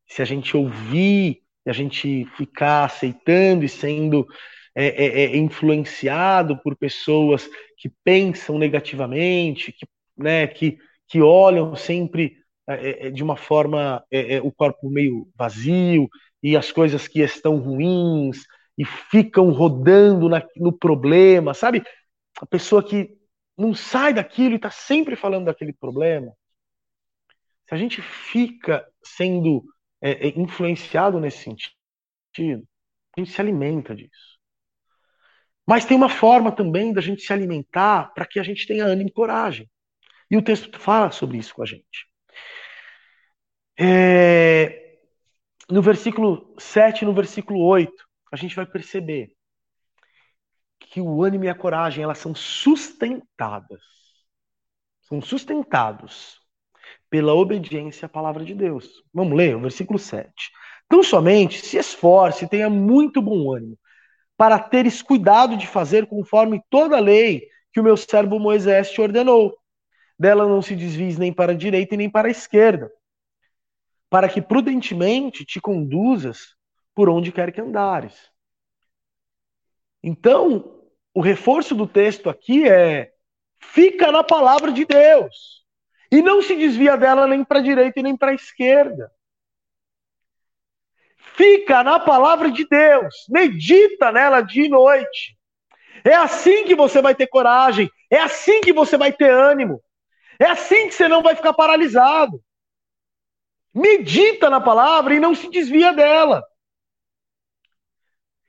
se 0.07 0.21
a 0.21 0.25
gente 0.25 0.57
ouvir 0.57 1.42
e 1.65 1.69
a 1.69 1.73
gente 1.73 2.25
ficar 2.37 2.85
aceitando 2.85 3.63
e 3.63 3.69
sendo 3.69 4.27
é, 4.75 4.87
é, 4.87 5.23
é, 5.23 5.37
influenciado 5.37 6.57
por 6.61 6.75
pessoas 6.75 7.47
que 7.77 7.91
pensam 8.03 8.57
negativamente, 8.57 9.71
que, 9.71 9.85
né, 10.17 10.47
que, 10.47 10.77
que 11.07 11.21
olham 11.21 11.75
sempre 11.75 12.37
é, 12.67 13.07
é, 13.07 13.11
de 13.11 13.23
uma 13.23 13.35
forma 13.35 14.03
é, 14.09 14.41
o 14.41 14.51
corpo 14.51 14.89
meio 14.89 15.27
vazio 15.35 16.09
e 16.41 16.57
as 16.57 16.71
coisas 16.71 17.07
que 17.07 17.21
estão 17.21 17.57
ruins 17.57 18.45
e 18.77 18.83
ficam 18.85 19.51
rodando 19.51 20.27
na, 20.27 20.43
no 20.57 20.73
problema, 20.73 21.53
sabe? 21.53 21.83
A 22.41 22.45
pessoa 22.45 22.83
que 22.83 23.15
não 23.57 23.73
sai 23.75 24.13
daquilo 24.13 24.53
e 24.53 24.55
está 24.55 24.71
sempre 24.71 25.15
falando 25.15 25.45
daquele 25.45 25.73
problema. 25.73 26.33
Se 27.67 27.75
a 27.75 27.77
gente 27.77 28.01
fica 28.01 28.85
sendo 29.03 29.63
é, 30.03 30.27
é, 30.27 30.39
influenciado 30.39 31.17
nesse 31.17 31.37
sentido, 31.37 32.67
a 33.15 33.21
gente 33.21 33.31
se 33.31 33.39
alimenta 33.39 33.95
disso. 33.95 34.37
Mas 35.65 35.85
tem 35.85 35.95
uma 35.95 36.09
forma 36.09 36.51
também 36.51 36.91
da 36.91 36.99
gente 36.99 37.21
se 37.21 37.31
alimentar 37.31 38.13
para 38.13 38.25
que 38.25 38.37
a 38.37 38.43
gente 38.43 38.67
tenha 38.67 38.83
ânimo 38.83 39.09
e 39.09 39.13
coragem. 39.13 39.71
E 40.29 40.35
o 40.35 40.41
texto 40.41 40.77
fala 40.77 41.09
sobre 41.09 41.37
isso 41.37 41.55
com 41.55 41.63
a 41.63 41.65
gente. 41.65 42.09
É, 43.79 44.97
no 45.69 45.81
versículo 45.81 46.53
7 46.59 47.03
e 47.03 47.05
no 47.05 47.13
versículo 47.13 47.61
8, 47.61 47.93
a 48.29 48.35
gente 48.35 48.57
vai 48.57 48.65
perceber 48.65 49.33
que 50.79 50.99
o 50.99 51.23
ânimo 51.23 51.45
e 51.45 51.49
a 51.49 51.55
coragem 51.55 52.03
elas 52.03 52.17
são 52.17 52.35
sustentadas. 52.35 53.81
São 55.03 55.21
sustentados 55.21 56.42
pela 57.13 57.35
obediência 57.35 58.07
à 58.07 58.09
palavra 58.09 58.43
de 58.43 58.55
Deus. 58.55 59.03
Vamos 59.13 59.37
ler 59.37 59.55
o 59.55 59.59
versículo 59.59 59.99
7. 59.99 60.33
Então 60.87 61.03
somente 61.03 61.63
se 61.63 61.77
esforce 61.77 62.45
e 62.45 62.49
tenha 62.49 62.71
muito 62.71 63.21
bom 63.21 63.53
ânimo, 63.53 63.77
para 64.35 64.57
teres 64.57 64.99
cuidado 64.99 65.55
de 65.55 65.67
fazer 65.67 66.07
conforme 66.07 66.59
toda 66.71 66.97
a 66.97 66.99
lei 66.99 67.47
que 67.71 67.79
o 67.79 67.83
meu 67.83 67.95
servo 67.95 68.39
Moisés 68.39 68.89
te 68.89 68.99
ordenou. 68.99 69.55
Dela 70.17 70.47
não 70.47 70.59
se 70.59 70.75
desvies 70.75 71.15
nem 71.19 71.31
para 71.31 71.51
a 71.51 71.55
direita 71.55 71.93
e 71.93 71.97
nem 71.99 72.09
para 72.09 72.29
a 72.29 72.31
esquerda, 72.31 72.91
para 74.09 74.27
que 74.27 74.41
prudentemente 74.41 75.45
te 75.45 75.61
conduzas 75.61 76.55
por 76.95 77.09
onde 77.09 77.31
quer 77.31 77.51
que 77.51 77.61
andares. 77.61 78.31
Então, 80.01 80.81
o 81.13 81.21
reforço 81.21 81.75
do 81.75 81.85
texto 81.85 82.27
aqui 82.27 82.67
é: 82.67 83.13
fica 83.59 84.11
na 84.11 84.23
palavra 84.23 84.71
de 84.71 84.83
Deus 84.83 85.62
e 86.13 86.21
não 86.21 86.43
se 86.43 86.55
desvia 86.55 86.95
dela 86.95 87.25
nem 87.25 87.43
para 87.43 87.57
a 87.57 87.63
direita 87.63 87.99
e 87.99 88.03
nem 88.03 88.15
para 88.15 88.29
a 88.29 88.35
esquerda. 88.35 89.11
Fica 91.35 91.83
na 91.83 91.99
palavra 91.99 92.51
de 92.51 92.67
Deus, 92.67 93.15
medita 93.27 94.11
nela 94.11 94.41
dia 94.41 94.67
e 94.67 94.69
noite. 94.69 95.35
É 96.05 96.13
assim 96.13 96.65
que 96.65 96.75
você 96.75 97.01
vai 97.01 97.15
ter 97.15 97.25
coragem, 97.25 97.89
é 98.11 98.19
assim 98.19 98.61
que 98.61 98.71
você 98.71 98.95
vai 98.95 99.11
ter 99.11 99.31
ânimo, 99.31 99.83
é 100.39 100.45
assim 100.45 100.87
que 100.87 100.93
você 100.93 101.07
não 101.07 101.23
vai 101.23 101.35
ficar 101.35 101.53
paralisado. 101.53 102.39
Medita 103.73 104.51
na 104.51 104.61
palavra 104.61 105.15
e 105.15 105.19
não 105.19 105.33
se 105.33 105.49
desvia 105.49 105.91
dela. 105.93 106.43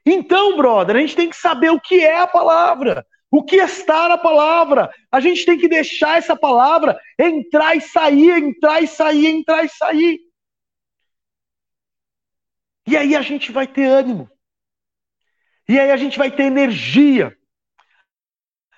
Então, 0.05 0.55
brother, 0.55 0.97
a 0.97 1.01
gente 1.01 1.17
tem 1.17 1.31
que 1.31 1.37
saber 1.37 1.71
o 1.71 1.81
que 1.81 2.05
é 2.05 2.19
a 2.19 2.27
palavra, 2.27 3.07
o 3.37 3.43
que 3.43 3.57
está 3.57 4.09
na 4.09 4.17
palavra. 4.17 4.89
A 5.11 5.19
gente 5.19 5.45
tem 5.45 5.59
que 5.59 5.67
deixar 5.67 6.19
essa 6.19 6.37
palavra 6.37 7.01
entrar 7.19 7.77
e 7.77 7.81
sair, 7.81 8.31
entrar 8.31 8.81
e 8.81 8.87
sair, 8.87 9.27
entrar 9.27 9.65
e 9.65 9.69
sair. 9.69 10.21
E 12.87 12.97
aí 12.97 13.17
a 13.17 13.23
gente 13.23 13.51
vai 13.51 13.67
ter 13.67 13.87
ânimo. 13.87 14.31
E 15.69 15.81
aí 15.81 15.91
a 15.91 15.97
gente 15.97 16.17
vai 16.17 16.31
ter 16.31 16.45
energia. 16.45 17.37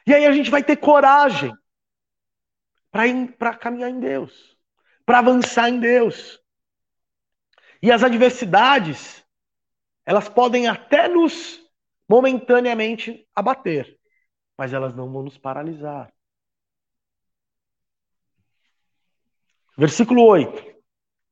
E 0.07 0.15
aí 0.15 0.25
a 0.25 0.33
gente 0.33 0.51
vai 0.51 0.63
ter 0.63 0.77
coragem 0.77 1.53
para 3.39 3.59
caminhar 3.59 3.91
em 3.91 4.01
Deus, 4.01 4.57
para 5.05 5.19
avançar 5.19 5.69
em 5.69 5.79
Deus. 5.79 6.41
E 7.83 7.93
as 7.93 8.03
adversidades, 8.03 9.23
elas 10.07 10.31
podem 10.31 10.67
até 10.67 11.09
nos 11.09 11.61
momentaneamente 12.09 13.29
abater, 13.35 13.96
mas 14.57 14.73
elas 14.73 14.95
não 14.95 15.11
vão 15.11 15.23
nos 15.23 15.37
paralisar. 15.37 16.13
Versículo 19.77 20.25
8. 20.25 20.65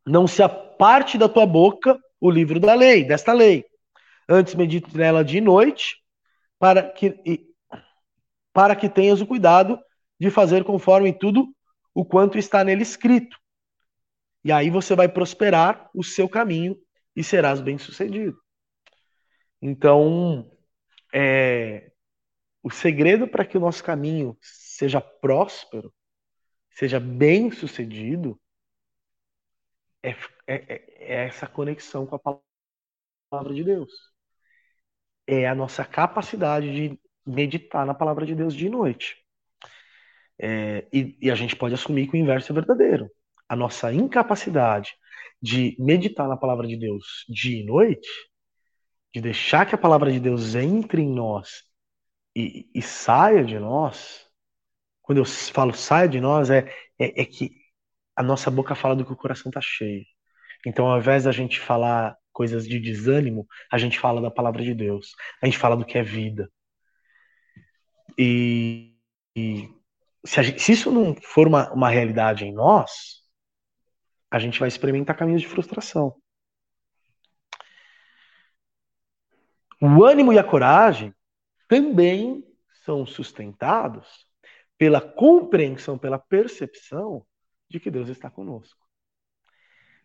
Não 0.07 0.27
se 0.27 0.43
aparte 0.43 1.17
da 1.17 1.29
tua 1.29 1.47
boca 1.47 1.99
o 2.21 2.31
livro 2.31 2.61
da 2.61 2.75
lei, 2.75 3.05
desta 3.05 3.33
lei. 3.33 3.65
Antes 4.29 4.55
medite 4.55 4.95
nela 4.97 5.25
de 5.25 5.41
noite, 5.41 5.97
para 6.59 6.83
que, 6.83 7.15
para 8.53 8.77
que 8.77 8.89
tenhas 8.89 9.21
o 9.21 9.27
cuidado 9.27 9.79
de 10.19 10.31
fazer 10.31 10.65
conforme 10.65 11.13
tudo 11.13 11.55
o 11.95 12.05
quanto 12.05 12.39
está 12.39 12.63
nele 12.65 12.83
escrito. 12.83 13.39
E 14.45 14.53
aí 14.53 14.69
você 14.69 14.95
vai 14.95 15.09
prosperar 15.09 15.89
o 15.95 16.03
seu 16.03 16.29
caminho 16.29 16.77
e 17.17 17.25
serás 17.25 17.61
bem-sucedido. 17.61 18.39
Então, 19.61 20.51
é, 21.13 21.91
o 22.65 22.71
segredo 22.71 23.29
para 23.29 23.45
que 23.45 23.59
o 23.59 23.61
nosso 23.61 23.85
caminho 23.85 24.39
seja 24.41 24.99
próspero, 24.99 25.93
seja 26.71 26.99
bem 26.99 27.51
sucedido, 27.51 28.41
é, 30.03 30.17
é, 30.47 30.57
é 30.57 31.25
essa 31.27 31.47
conexão 31.47 32.07
com 32.07 32.17
a 32.17 32.39
palavra 33.31 33.53
de 33.53 33.63
Deus. 33.63 33.93
É 35.27 35.47
a 35.47 35.55
nossa 35.55 35.85
capacidade 35.85 36.73
de 36.73 36.99
meditar 37.27 37.85
na 37.85 37.93
palavra 37.93 38.25
de 38.25 38.35
Deus 38.35 38.55
de 38.55 38.71
noite. 38.71 39.23
É, 40.39 40.89
e, 40.91 41.19
e, 41.21 41.31
a 41.31 41.35
gente 41.35 41.55
pode 41.55 41.75
assumir 41.75 42.09
que 42.09 42.17
o 42.17 42.21
inverso 42.21 42.51
é 42.51 42.55
verdadeiro. 42.55 43.11
A 43.47 43.55
nossa 43.55 43.93
incapacidade 43.93 44.95
de 45.41 45.77
meditar 45.79 46.27
na 46.27 46.37
palavra 46.37 46.67
de 46.67 46.79
Deus 46.79 47.27
dia 47.29 47.61
e 47.61 47.67
noite 47.67 48.09
de 49.15 49.21
deixar 49.21 49.67
que 49.67 49.75
a 49.75 49.79
palavra 49.79 50.11
de 50.11 50.19
Deus 50.19 50.55
entre 50.55 51.03
em 51.03 51.15
nós 51.15 51.63
e, 52.35 52.69
e 52.75 52.83
saia 52.83 53.45
de 53.45 53.59
nós, 53.59 54.27
quando 55.03 55.19
eu 55.19 55.25
falo 55.25 55.75
saia 55.75 56.09
de 56.09 56.21
nós, 56.21 56.51
é, 56.51 56.67
é, 56.99 57.23
é 57.23 57.25
que 57.25 57.53
a 58.17 58.23
nossa 58.23 58.51
boca 58.51 58.75
fala 58.75 58.97
do 58.97 59.05
que 59.05 59.13
o 59.13 59.17
coração 59.17 59.51
está 59.51 59.61
cheio. 59.61 60.05
Então, 60.67 60.87
ao 60.87 60.99
invés 60.99 61.25
da 61.25 61.33
gente 61.33 61.61
falar 61.61 62.17
coisas 62.33 62.67
de 62.67 62.81
desânimo, 62.81 63.47
a 63.71 63.79
gente 63.79 63.99
fala 63.99 64.21
da 64.21 64.31
palavra 64.31 64.63
de 64.63 64.75
Deus. 64.75 65.15
A 65.43 65.47
gente 65.47 65.59
fala 65.59 65.77
do 65.77 65.85
que 65.85 65.99
é 65.99 66.03
vida. 66.03 66.51
E, 68.19 68.97
e 69.37 69.69
se, 70.25 70.43
gente, 70.43 70.63
se, 70.63 70.73
isso 70.73 70.91
não 70.91 71.15
for 71.23 71.47
uma, 71.47 71.71
uma 71.73 71.91
realidade 71.91 72.45
em 72.45 72.53
nós, 72.53 73.23
a 74.31 74.39
gente 74.39 74.59
vai 74.59 74.69
experimentar 74.69 75.17
caminhos 75.17 75.43
de 75.43 75.49
frustração. 75.49 76.17
O 79.81 80.05
ânimo 80.05 80.33
e 80.33 80.39
a 80.39 80.45
coragem 80.45 81.15
também 81.69 82.45
são 82.85 83.07
sustentados 83.07 84.27
pela 84.77 85.01
compreensão, 85.01 85.99
pela 85.99 86.19
percepção 86.19 87.27
de 87.69 87.81
que 87.81 87.91
Deus 87.91 88.09
está 88.09 88.31
conosco. 88.31 88.85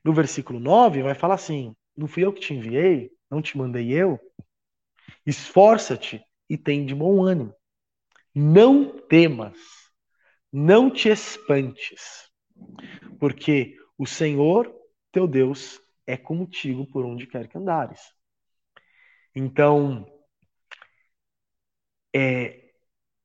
No 0.04 0.14
versículo 0.14 0.60
9 0.60 1.04
vai 1.04 1.16
falar 1.16 1.36
assim: 1.36 1.76
Não 1.96 2.08
fui 2.08 2.24
eu 2.24 2.34
que 2.34 2.40
te 2.40 2.54
enviei, 2.54 3.12
não 3.30 3.42
te 3.42 3.58
mandei 3.58 3.92
eu. 3.92 4.20
Esforça-te 5.26 6.24
e 6.50 6.58
tem 6.58 6.86
de 6.86 6.96
bom 6.96 7.24
ânimo. 7.24 7.54
Não 8.34 8.98
temas, 9.08 9.58
não 10.52 10.90
te 10.90 11.10
espantes, 11.10 12.30
porque 13.20 13.76
o 13.98 14.06
Senhor 14.06 14.74
teu 15.12 15.28
Deus 15.28 15.82
é 16.06 16.16
contigo 16.16 16.86
por 16.88 17.06
onde 17.06 17.28
quer 17.28 17.48
que 17.48 17.58
andares. 17.58 18.00
Então, 19.36 20.08
é, 22.14 22.70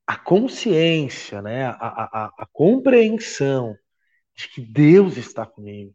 a 0.06 0.16
consciência, 0.16 1.40
né, 1.40 1.66
a, 1.66 1.72
a, 1.72 2.32
a 2.38 2.46
compreensão 2.52 3.76
de 4.36 4.48
que 4.48 4.60
Deus 4.60 5.16
está 5.16 5.46
comigo, 5.46 5.94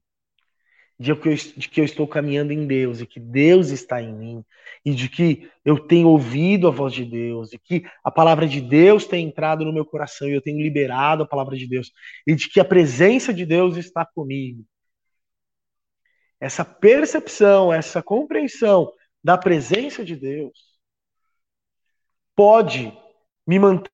de 1.00 1.16
que, 1.16 1.30
eu, 1.30 1.36
de 1.36 1.70
que 1.70 1.80
eu 1.80 1.86
estou 1.86 2.08
caminhando 2.08 2.52
em 2.52 2.68
Deus 2.68 3.00
e 3.00 3.06
que 3.06 3.20
Deus 3.20 3.70
está 3.70 4.02
em 4.02 4.14
mim 4.14 4.46
e 4.84 4.94
de 4.94 5.08
que 5.08 5.50
eu 5.64 5.80
tenho 5.80 6.10
ouvido 6.10 6.68
a 6.68 6.72
voz 6.72 6.94
de 6.94 7.06
Deus 7.06 7.54
e 7.54 7.60
que 7.60 7.86
a 8.04 8.12
palavra 8.12 8.48
de 8.48 8.60
Deus 8.60 9.06
tem 9.06 9.28
entrado 9.28 9.64
no 9.64 9.74
meu 9.74 9.86
coração 9.86 10.28
e 10.28 10.34
eu 10.34 10.42
tenho 10.42 10.62
liberado 10.62 11.24
a 11.24 11.28
palavra 11.28 11.56
de 11.56 11.68
Deus 11.68 11.92
e 12.28 12.36
de 12.36 12.50
que 12.50 12.60
a 12.60 12.66
presença 12.66 13.34
de 13.34 13.46
Deus 13.46 13.78
está 13.78 14.06
comigo. 14.06 14.66
Essa 16.40 16.66
percepção, 16.66 17.72
essa 17.72 18.02
compreensão 18.02 18.92
da 19.24 19.38
presença 19.38 20.04
de 20.04 20.16
Deus 20.16 20.69
pode 22.40 22.98
me 23.46 23.60
manter 23.60 23.92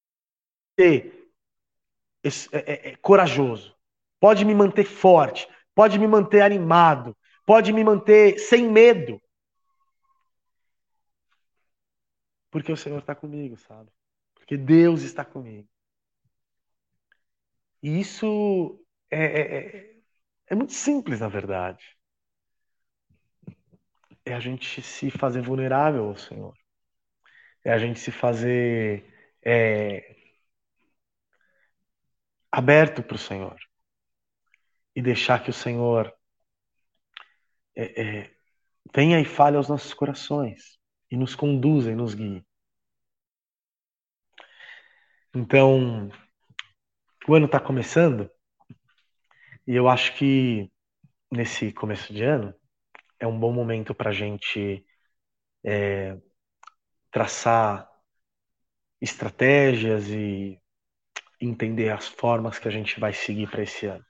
é, 0.78 2.28
é, 2.52 2.90
é, 2.90 2.96
corajoso, 2.98 3.76
pode 4.20 4.46
me 4.46 4.54
manter 4.54 4.86
forte, 4.86 5.50
pode 5.74 5.98
me 5.98 6.06
manter 6.06 6.42
animado, 6.42 7.18
pode 7.44 7.74
me 7.74 7.84
manter 7.84 8.38
sem 8.38 8.70
medo. 8.70 9.20
Porque 12.52 12.72
o 12.72 12.78
Senhor 12.78 13.00
está 13.00 13.16
comigo, 13.16 13.58
sabe? 13.58 13.90
Porque 14.36 14.56
Deus 14.56 15.02
está 15.02 15.26
comigo. 15.26 15.68
E 17.82 18.00
isso 18.00 18.80
é, 19.10 19.26
é, 19.26 19.58
é, 19.58 19.96
é 20.52 20.56
muito 20.56 20.74
simples, 20.74 21.20
na 21.20 21.28
verdade. 21.28 21.98
É 24.24 24.36
a 24.36 24.40
gente 24.40 24.84
se 24.84 25.10
fazer 25.10 25.42
vulnerável 25.42 26.10
ao 26.10 26.16
Senhor. 26.16 26.56
É 27.66 27.74
a 27.74 27.78
gente 27.80 28.00
se 28.00 28.12
fazer 28.12 29.04
é, 29.44 30.16
aberto 32.52 33.04
para 33.04 33.16
o 33.16 33.20
Senhor 33.20 33.58
e 34.96 35.02
deixar 35.02 35.44
que 35.44 35.50
o 35.50 35.54
Senhor 35.54 36.14
é, 37.76 38.02
é, 38.02 38.36
venha 38.96 39.20
e 39.20 39.26
fale 39.26 39.58
aos 39.58 39.68
nossos 39.68 39.94
corações 39.94 40.80
e 41.12 41.18
nos 41.18 41.36
conduza 41.36 41.92
e 41.92 41.96
nos 41.96 42.14
guie. 42.14 42.46
Então, 45.34 46.10
o 47.28 47.34
ano 47.36 47.48
está 47.48 47.60
começando 47.60 48.30
e 49.68 49.76
eu 49.76 49.90
acho 49.90 50.16
que 50.16 50.72
nesse 51.32 51.74
começo 51.74 52.14
de 52.14 52.24
ano 52.24 52.54
é 53.20 53.28
um 53.28 53.38
bom 53.38 53.52
momento 53.52 53.94
para 53.94 54.12
a 54.12 54.14
gente 54.14 54.86
é, 55.64 56.18
traçar 57.16 57.90
estratégias 59.00 60.10
e 60.10 60.60
entender 61.40 61.90
as 61.90 62.10
formas 62.10 62.60
que 62.60 62.68
a 62.68 62.72
gente 62.72 63.00
vai 63.00 63.14
seguir 63.14 63.50
para 63.50 63.64
esse 63.64 63.86
ano. 63.86 64.06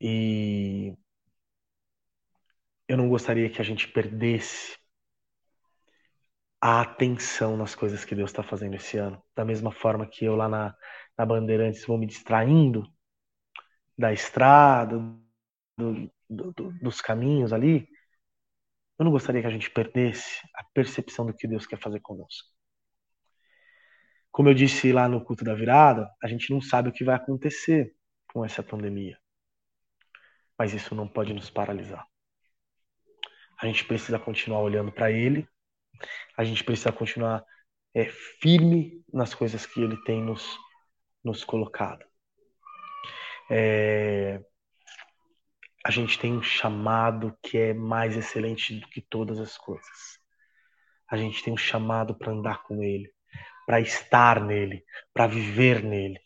E 0.00 0.96
eu 2.86 2.96
não 2.96 3.08
gostaria 3.08 3.50
que 3.50 3.60
a 3.60 3.64
gente 3.64 3.88
perdesse 3.88 4.78
a 6.60 6.82
atenção 6.82 7.56
nas 7.56 7.74
coisas 7.74 8.04
que 8.04 8.14
Deus 8.14 8.30
está 8.30 8.44
fazendo 8.44 8.76
esse 8.76 8.96
ano. 8.96 9.20
Da 9.34 9.44
mesma 9.44 9.72
forma 9.72 10.06
que 10.06 10.24
eu 10.24 10.36
lá 10.36 10.48
na, 10.48 10.72
na 11.18 11.26
Bandeirantes 11.26 11.84
vou 11.84 11.98
me 11.98 12.06
distraindo 12.06 12.88
da 13.98 14.12
estrada, 14.12 14.96
do, 15.76 16.12
do, 16.30 16.52
do, 16.52 16.72
dos 16.78 17.00
caminhos 17.00 17.52
ali, 17.52 17.88
eu 18.98 19.04
não 19.04 19.12
gostaria 19.12 19.40
que 19.40 19.46
a 19.46 19.50
gente 19.50 19.70
perdesse 19.70 20.40
a 20.54 20.64
percepção 20.74 21.24
do 21.24 21.34
que 21.34 21.46
Deus 21.46 21.66
quer 21.66 21.78
fazer 21.78 22.00
conosco. 22.00 22.48
Como 24.30 24.48
eu 24.48 24.54
disse 24.54 24.92
lá 24.92 25.08
no 25.08 25.24
culto 25.24 25.44
da 25.44 25.54
virada, 25.54 26.10
a 26.22 26.28
gente 26.28 26.50
não 26.50 26.60
sabe 26.60 26.88
o 26.88 26.92
que 26.92 27.04
vai 27.04 27.14
acontecer 27.14 27.94
com 28.32 28.44
essa 28.44 28.62
pandemia. 28.62 29.18
Mas 30.58 30.74
isso 30.74 30.94
não 30.94 31.08
pode 31.08 31.32
nos 31.32 31.48
paralisar. 31.48 32.04
A 33.60 33.66
gente 33.66 33.84
precisa 33.84 34.18
continuar 34.18 34.60
olhando 34.60 34.92
para 34.92 35.10
Ele, 35.10 35.48
a 36.36 36.44
gente 36.44 36.62
precisa 36.62 36.92
continuar 36.92 37.44
é, 37.94 38.06
firme 38.40 39.04
nas 39.12 39.34
coisas 39.34 39.66
que 39.66 39.80
Ele 39.80 39.96
tem 40.04 40.22
nos, 40.22 40.56
nos 41.24 41.44
colocado. 41.44 42.04
É, 43.50 44.40
a 45.84 45.90
gente 45.90 46.18
tem 46.18 46.32
um 46.32 46.42
chamado 46.42 47.36
que 47.42 47.56
é 47.56 47.74
mais 47.74 48.16
excelente 48.16 48.74
do 48.74 48.88
que 48.88 49.00
todas 49.00 49.38
as 49.38 49.56
coisas. 49.56 50.18
A 51.08 51.16
gente 51.16 51.42
tem 51.42 51.52
um 51.52 51.56
chamado 51.56 52.14
para 52.16 52.32
andar 52.32 52.62
com 52.64 52.82
Ele, 52.82 53.10
para 53.66 53.80
estar 53.80 54.44
nele, 54.44 54.84
para 55.12 55.26
viver 55.26 55.82
nele, 55.82 56.18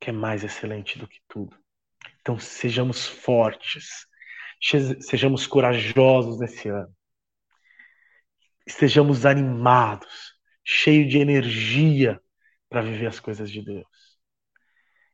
que 0.00 0.10
é 0.10 0.12
mais 0.12 0.44
excelente 0.44 0.98
do 0.98 1.08
que 1.08 1.20
tudo. 1.28 1.56
Então 2.20 2.38
sejamos 2.38 3.06
fortes, 3.06 4.06
sejamos 5.00 5.46
corajosos 5.46 6.38
nesse 6.38 6.68
ano, 6.68 6.94
estejamos 8.66 9.24
animados, 9.24 10.34
cheios 10.64 11.10
de 11.10 11.18
energia 11.18 12.20
para 12.68 12.82
viver 12.82 13.06
as 13.06 13.18
coisas 13.18 13.50
de 13.50 13.62
Deus. 13.62 13.86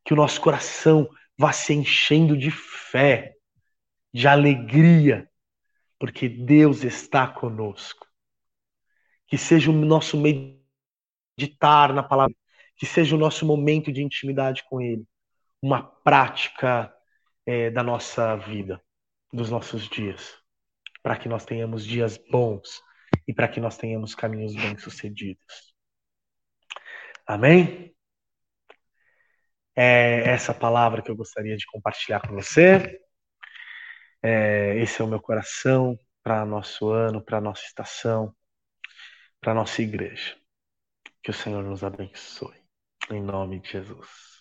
Que 0.05 0.13
o 0.13 0.17
nosso 0.17 0.41
coração 0.41 1.09
vá 1.39 1.53
se 1.53 1.73
enchendo 1.73 2.37
de 2.37 2.51
fé, 2.51 3.36
de 4.17 4.27
alegria, 4.27 5.31
porque 5.99 6.27
Deus 6.27 6.85
está 6.85 7.29
conosco. 7.29 8.07
Que 9.29 9.37
seja 9.37 9.71
o 9.71 9.75
nosso 9.75 10.17
meditar 10.17 11.93
na 11.93 12.03
palavra, 12.03 12.35
que 12.79 12.87
seja 12.87 13.15
o 13.15 13.19
nosso 13.19 13.45
momento 13.45 13.93
de 13.93 14.03
intimidade 14.03 14.65
com 14.71 14.81
Ele, 14.81 15.07
uma 15.61 15.83
prática 15.83 16.91
é, 17.45 17.71
da 17.71 17.83
nossa 17.83 18.37
vida, 18.37 18.83
dos 19.31 19.51
nossos 19.51 19.87
dias, 19.87 20.35
para 21.03 21.19
que 21.19 21.29
nós 21.29 21.45
tenhamos 21.45 21.85
dias 21.85 22.17
bons 22.17 22.81
e 23.29 23.35
para 23.35 23.49
que 23.49 23.61
nós 23.61 23.77
tenhamos 23.77 24.15
caminhos 24.15 24.55
bem-sucedidos. 24.55 25.75
Amém? 27.27 27.95
É 29.77 30.31
essa 30.31 30.55
palavra 30.55 31.03
que 31.03 31.11
eu 31.11 31.17
gostaria 31.17 31.55
de 31.55 31.67
compartilhar 31.67 32.27
com 32.27 32.33
você. 32.33 33.06
É, 34.29 34.77
esse 34.83 35.01
é 35.01 35.05
o 35.05 35.09
meu 35.09 35.21
coração 35.21 35.97
para 36.23 36.45
nosso 36.45 36.91
ano, 36.91 37.23
para 37.25 37.41
nossa 37.41 37.63
estação, 37.65 38.35
para 39.41 39.55
nossa 39.55 39.83
igreja. 39.83 40.37
Que 41.23 41.31
o 41.31 41.35
Senhor 41.35 41.63
nos 41.65 41.85
abençoe. 41.85 42.57
Em 43.11 43.23
nome 43.23 43.61
de 43.61 43.71
Jesus. 43.73 44.36